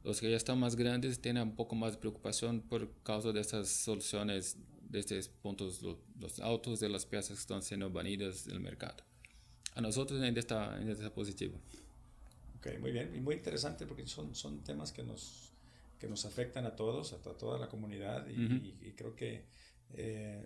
Os 0.03 0.19
que 0.19 0.29
já 0.29 0.35
estão 0.37 0.55
mais 0.55 0.75
grandes 0.75 1.17
têm 1.17 1.39
um 1.39 1.51
pouco 1.51 1.75
mais 1.75 1.93
de 1.93 1.99
preocupação 1.99 2.59
por 2.59 2.87
causa 3.03 3.31
dessas 3.31 3.69
soluções 3.69 4.57
de 4.81 4.99
estos 4.99 5.27
puntos, 5.27 5.81
los 5.81 6.39
autos 6.39 6.79
de 6.79 6.89
las 6.89 7.05
piezas 7.05 7.37
que 7.37 7.41
están 7.41 7.61
siendo 7.61 7.89
banidas 7.89 8.45
del 8.45 8.59
mercado. 8.59 9.03
A 9.75 9.81
nosotros 9.81 10.21
ainda 10.21 10.39
está, 10.39 10.75
ainda 10.75 10.91
está 10.91 11.09
positivo. 11.09 11.59
Ok, 12.57 12.79
muy 12.79 12.91
bien. 12.91 13.13
Y 13.15 13.19
muy 13.19 13.35
interesante 13.35 13.85
porque 13.85 14.05
son, 14.07 14.35
son 14.35 14.63
temas 14.63 14.91
que 14.91 15.03
nos, 15.03 15.51
que 15.99 16.07
nos 16.07 16.25
afectan 16.25 16.65
a 16.65 16.75
todos, 16.75 17.13
a, 17.13 17.17
toda 17.17 17.57
la 17.57 17.67
comunidad. 17.67 18.27
Y, 18.27 18.33
uh 18.33 18.49
-huh. 18.49 18.61
y, 18.81 18.87
y 18.87 18.91
creo 18.91 19.15
que 19.15 19.45
eh, 19.95 20.43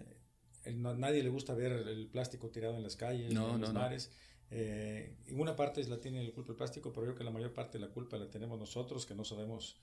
no, 0.75 0.95
nadie 0.95 1.23
le 1.23 1.29
gusta 1.29 1.53
ver 1.53 1.71
el 1.71 2.07
plástico 2.07 2.49
tirado 2.49 2.75
en 2.75 2.83
las 2.83 2.95
calles, 2.95 3.33
no, 3.33 3.55
en 3.55 3.61
los 3.61 3.73
mares. 3.73 4.11
Eh, 4.49 5.15
en 5.27 5.39
una 5.39 5.55
parte 5.55 5.83
la 5.85 5.99
tiene 5.99 6.21
el 6.21 6.31
culpa 6.31 6.51
el 6.51 6.57
plástico, 6.57 6.91
pero 6.93 7.05
yo 7.05 7.11
creo 7.11 7.17
que 7.17 7.23
la 7.23 7.31
mayor 7.31 7.53
parte 7.53 7.77
de 7.77 7.85
la 7.85 7.91
culpa 7.91 8.17
la 8.17 8.29
tenemos 8.29 8.57
nosotros, 8.57 9.05
que 9.05 9.13
no 9.13 9.25
sabemos 9.25 9.77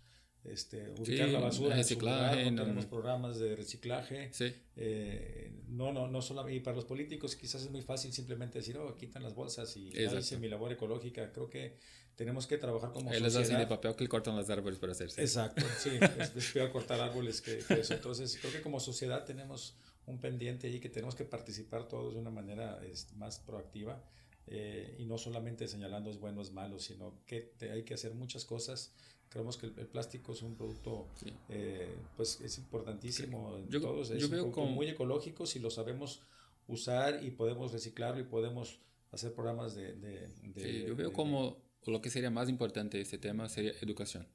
este, 0.45 0.91
ubicar 0.99 1.27
sí, 1.27 1.33
la 1.33 1.41
basura 1.41 1.77
reciclaje, 1.77 2.43
en 2.43 2.49
su 2.49 2.51
lugar, 2.51 2.53
no, 2.53 2.63
tenemos 2.63 2.87
programas 2.87 3.39
de 3.39 3.57
reciclaje. 3.57 4.29
Sí. 4.33 4.55
Eh, 4.77 5.53
no, 5.69 5.93
no, 5.93 6.07
no 6.07 6.23
solo, 6.23 6.49
y 6.49 6.61
para 6.61 6.77
los 6.77 6.85
políticos 6.85 7.35
quizás 7.37 7.63
es 7.63 7.71
muy 7.71 7.83
fácil 7.83 8.13
simplemente 8.13 8.59
decir, 8.59 8.77
oh, 8.77 8.95
quitan 8.97 9.23
las 9.23 9.35
bolsas 9.35 9.77
y 9.77 9.89
hice 9.89 10.39
mi 10.39 10.49
labor 10.49 10.73
ecológica. 10.73 11.33
Creo 11.33 11.49
que 11.49 11.79
tenemos 12.15 12.47
que 12.47 12.59
trabajar 12.59 12.93
como 12.93 13.11
Ellos 13.11 13.33
sociedad. 13.33 13.43
hacen 13.43 13.59
de 13.59 13.67
papel 13.67 13.97
que 13.97 14.07
cortan 14.07 14.37
los 14.37 14.49
árboles 14.51 14.79
para 14.79 14.93
hacerse. 14.93 15.21
Exacto, 15.21 15.65
sí, 15.79 15.91
es, 16.19 16.37
es, 16.37 16.53
peor 16.53 16.71
cortar 16.71 17.01
árboles 17.01 17.41
que, 17.41 17.59
que, 17.59 17.81
eso. 17.81 17.95
Entonces, 17.95 18.37
creo 18.39 18.53
que 18.53 18.61
como 18.61 18.81
sociedad 18.81 19.25
tenemos 19.25 19.77
un 20.07 20.19
pendiente 20.19 20.67
ahí 20.67 20.81
que 20.81 20.89
tenemos 20.89 21.15
que 21.15 21.25
participar 21.25 21.89
todos 21.89 22.15
de 22.15 22.21
una 22.21 22.31
manera 22.31 22.81
es, 22.85 23.13
más 23.15 23.39
proactiva. 23.39 24.03
Eh, 24.47 24.97
y 24.99 25.07
no 25.07 25.17
solamente 25.17 25.67
señalando 25.67 26.11
es 26.11 26.19
bueno, 26.21 26.43
es 26.43 26.53
malo, 26.53 26.79
sino 26.79 27.15
que 27.25 27.41
te, 27.41 27.71
hay 27.71 27.83
que 27.83 27.95
hacer 27.95 28.15
muchas 28.15 28.45
cosas 28.45 28.93
creemos 29.35 29.57
que 29.57 29.67
el, 29.67 29.79
el, 29.79 29.87
plástico 29.87 30.33
es 30.33 30.43
un 30.43 30.55
producto 30.55 31.09
sí. 31.17 31.33
eh, 31.49 31.93
pues 32.17 32.41
es 32.41 32.57
importantísimo 32.59 33.57
en 33.57 33.69
yo, 33.69 33.81
todos 33.81 34.11
es 34.11 34.23
yo 34.23 34.29
veo 34.29 34.53
como... 34.53 34.71
muy 34.71 34.87
ecológico 34.89 35.45
si 35.45 35.59
lo 35.59 35.71
sabemos 35.71 36.23
usar 36.69 37.25
y 37.25 37.33
podemos 37.33 37.73
reciclarlo 37.73 38.21
y 38.21 38.25
podemos 38.25 38.79
hacer 39.11 39.35
programas 39.35 39.75
de, 39.75 39.95
de, 39.95 40.29
de 40.43 40.63
sí, 40.63 40.85
yo 40.87 40.95
veo 40.95 41.09
de, 41.09 41.13
como 41.13 41.59
lo 41.87 42.01
que 42.01 42.11
sería 42.11 42.31
más 42.31 42.49
importante 42.49 42.97
de 42.97 43.03
este 43.03 43.19
tema 43.19 43.49
sería 43.49 43.73
educación 43.83 44.29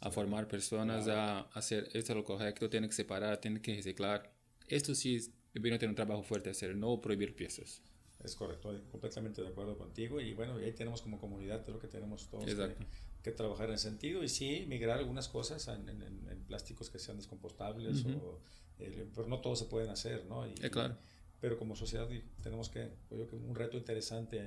a 0.00 0.10
formar 0.10 0.48
personas 0.48 1.04
claro. 1.04 1.20
a 1.20 1.58
hacer 1.58 1.84
esto 1.92 2.12
es 2.12 2.16
lo 2.16 2.24
correcto 2.24 2.68
tienen 2.68 2.90
que 2.90 2.96
separar 2.96 3.38
tienen 3.38 3.62
que 3.62 3.76
reciclar 3.76 4.32
esto 4.68 4.94
sí 4.94 5.18
deberían 5.52 5.78
tener 5.78 5.90
un 5.90 5.96
trabajo 5.96 6.22
fuerte 6.22 6.50
hacer 6.50 6.76
no 6.76 7.00
prohibir 7.00 7.34
piezas 7.34 7.82
es 8.24 8.34
correcto, 8.34 8.74
completamente 8.90 9.42
de 9.42 9.48
acuerdo 9.48 9.76
contigo 9.76 10.20
y 10.20 10.32
bueno, 10.32 10.56
ahí 10.56 10.72
tenemos 10.72 11.02
como 11.02 11.18
comunidad, 11.20 11.64
creo 11.64 11.78
que 11.78 11.88
tenemos 11.88 12.28
todos 12.28 12.46
que, 12.46 12.74
que, 13.22 13.30
trabajar 13.32 13.68
en 13.68 13.74
ese 13.74 13.88
sentido 13.88 14.24
y 14.24 14.28
sí, 14.28 14.64
migrar 14.66 14.98
algunas 14.98 15.28
cosas 15.28 15.68
en, 15.68 15.88
en, 15.88 16.02
en 16.02 16.44
plásticos 16.44 16.88
que 16.88 16.98
sean 16.98 17.18
descompostables, 17.18 18.04
uh 18.04 18.08
-huh. 18.08 18.22
o, 18.22 18.40
eh, 18.78 19.06
pero 19.14 19.28
no 19.28 19.40
todos 19.40 19.58
se 19.58 19.66
pueden 19.66 19.90
hacer, 19.90 20.24
¿no? 20.24 20.46
Y, 20.46 20.54
eh, 20.62 20.70
claro. 20.70 20.96
pero 21.40 21.58
como 21.58 21.76
sociedad 21.76 22.08
tenemos 22.42 22.70
que, 22.70 22.90
creo 23.08 23.28
que 23.28 23.36
un 23.36 23.54
reto 23.54 23.76
interesante 23.76 24.38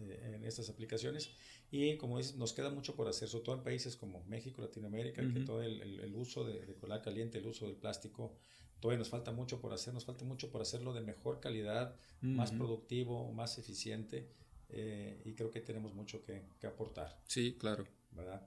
eh, 0.00 0.32
en 0.34 0.44
estas 0.44 0.68
aplicaciones 0.68 1.30
y 1.70 1.96
como 1.96 2.18
dices, 2.18 2.34
nos 2.36 2.52
queda 2.52 2.70
mucho 2.70 2.96
por 2.96 3.06
hacer, 3.06 3.28
sobre 3.28 3.44
todo 3.44 3.54
en 3.54 3.62
países 3.62 3.96
como 3.96 4.24
México, 4.24 4.60
Latinoamérica, 4.60 5.22
uh 5.22 5.26
-huh. 5.26 5.34
que 5.34 5.40
todo 5.40 5.62
el, 5.62 5.80
el, 5.80 6.00
el, 6.00 6.14
uso 6.16 6.44
de, 6.44 6.66
de 6.66 6.74
colar 6.74 7.02
caliente, 7.02 7.38
el 7.38 7.46
uso 7.46 7.66
del 7.66 7.76
plástico, 7.76 8.34
todavía 8.82 8.98
nos 8.98 9.08
falta 9.08 9.30
mucho 9.30 9.60
por 9.60 9.72
hacer, 9.72 9.94
nos 9.94 10.04
falta 10.04 10.24
mucho 10.24 10.50
por 10.50 10.60
hacerlo 10.60 10.92
de 10.92 11.00
mejor 11.00 11.40
calidad, 11.40 11.94
uh 11.94 12.26
-huh. 12.26 12.34
más 12.34 12.50
productivo, 12.50 13.32
más 13.32 13.56
eficiente, 13.56 14.28
eh, 14.68 15.22
y 15.24 15.34
creo 15.34 15.50
que 15.50 15.60
tenemos 15.60 15.94
mucho 15.94 16.20
que, 16.20 16.42
que, 16.58 16.66
aportar. 16.66 17.16
Sí, 17.28 17.56
claro. 17.58 17.86
¿Verdad? 18.10 18.44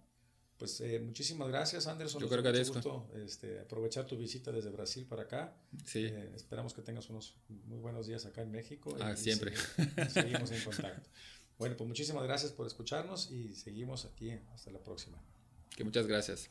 Pues 0.58 0.82
eh, 0.82 1.00
muchísimas 1.00 1.48
gracias, 1.48 1.88
Anderson. 1.88 2.22
Yo 2.22 2.30
creo 2.30 2.44
que 2.44 2.52
mucho 2.52 2.74
gusto 2.74 3.10
este, 3.16 3.60
aprovechar 3.60 4.06
tu 4.06 4.18
visita 4.18 4.52
desde 4.52 4.70
Brasil 4.70 5.06
para 5.06 5.24
acá. 5.24 5.58
Sí. 5.86 6.06
Eh, 6.06 6.32
esperamos 6.36 6.74
que 6.74 6.82
tengas 6.82 7.10
unos 7.10 7.36
muy 7.48 7.80
buenos 7.80 8.06
días 8.08 8.26
acá 8.26 8.42
en 8.42 8.52
México. 8.52 8.96
Ah, 9.00 9.14
y, 9.14 9.18
siempre. 9.18 9.54
Y 10.08 10.10
seguimos 10.10 10.52
en 10.52 10.64
contacto. 10.64 11.10
Bueno, 11.58 11.78
pues 11.78 11.88
muchísimas 11.88 12.24
gracias 12.24 12.52
por 12.52 12.68
escucharnos 12.68 13.32
y 13.32 13.54
seguimos 13.56 14.04
aquí 14.06 14.32
hasta 14.54 14.72
la 14.72 14.80
próxima. 14.80 15.18
Que 15.76 15.84
muchas 15.84 16.06
gracias. 16.06 16.50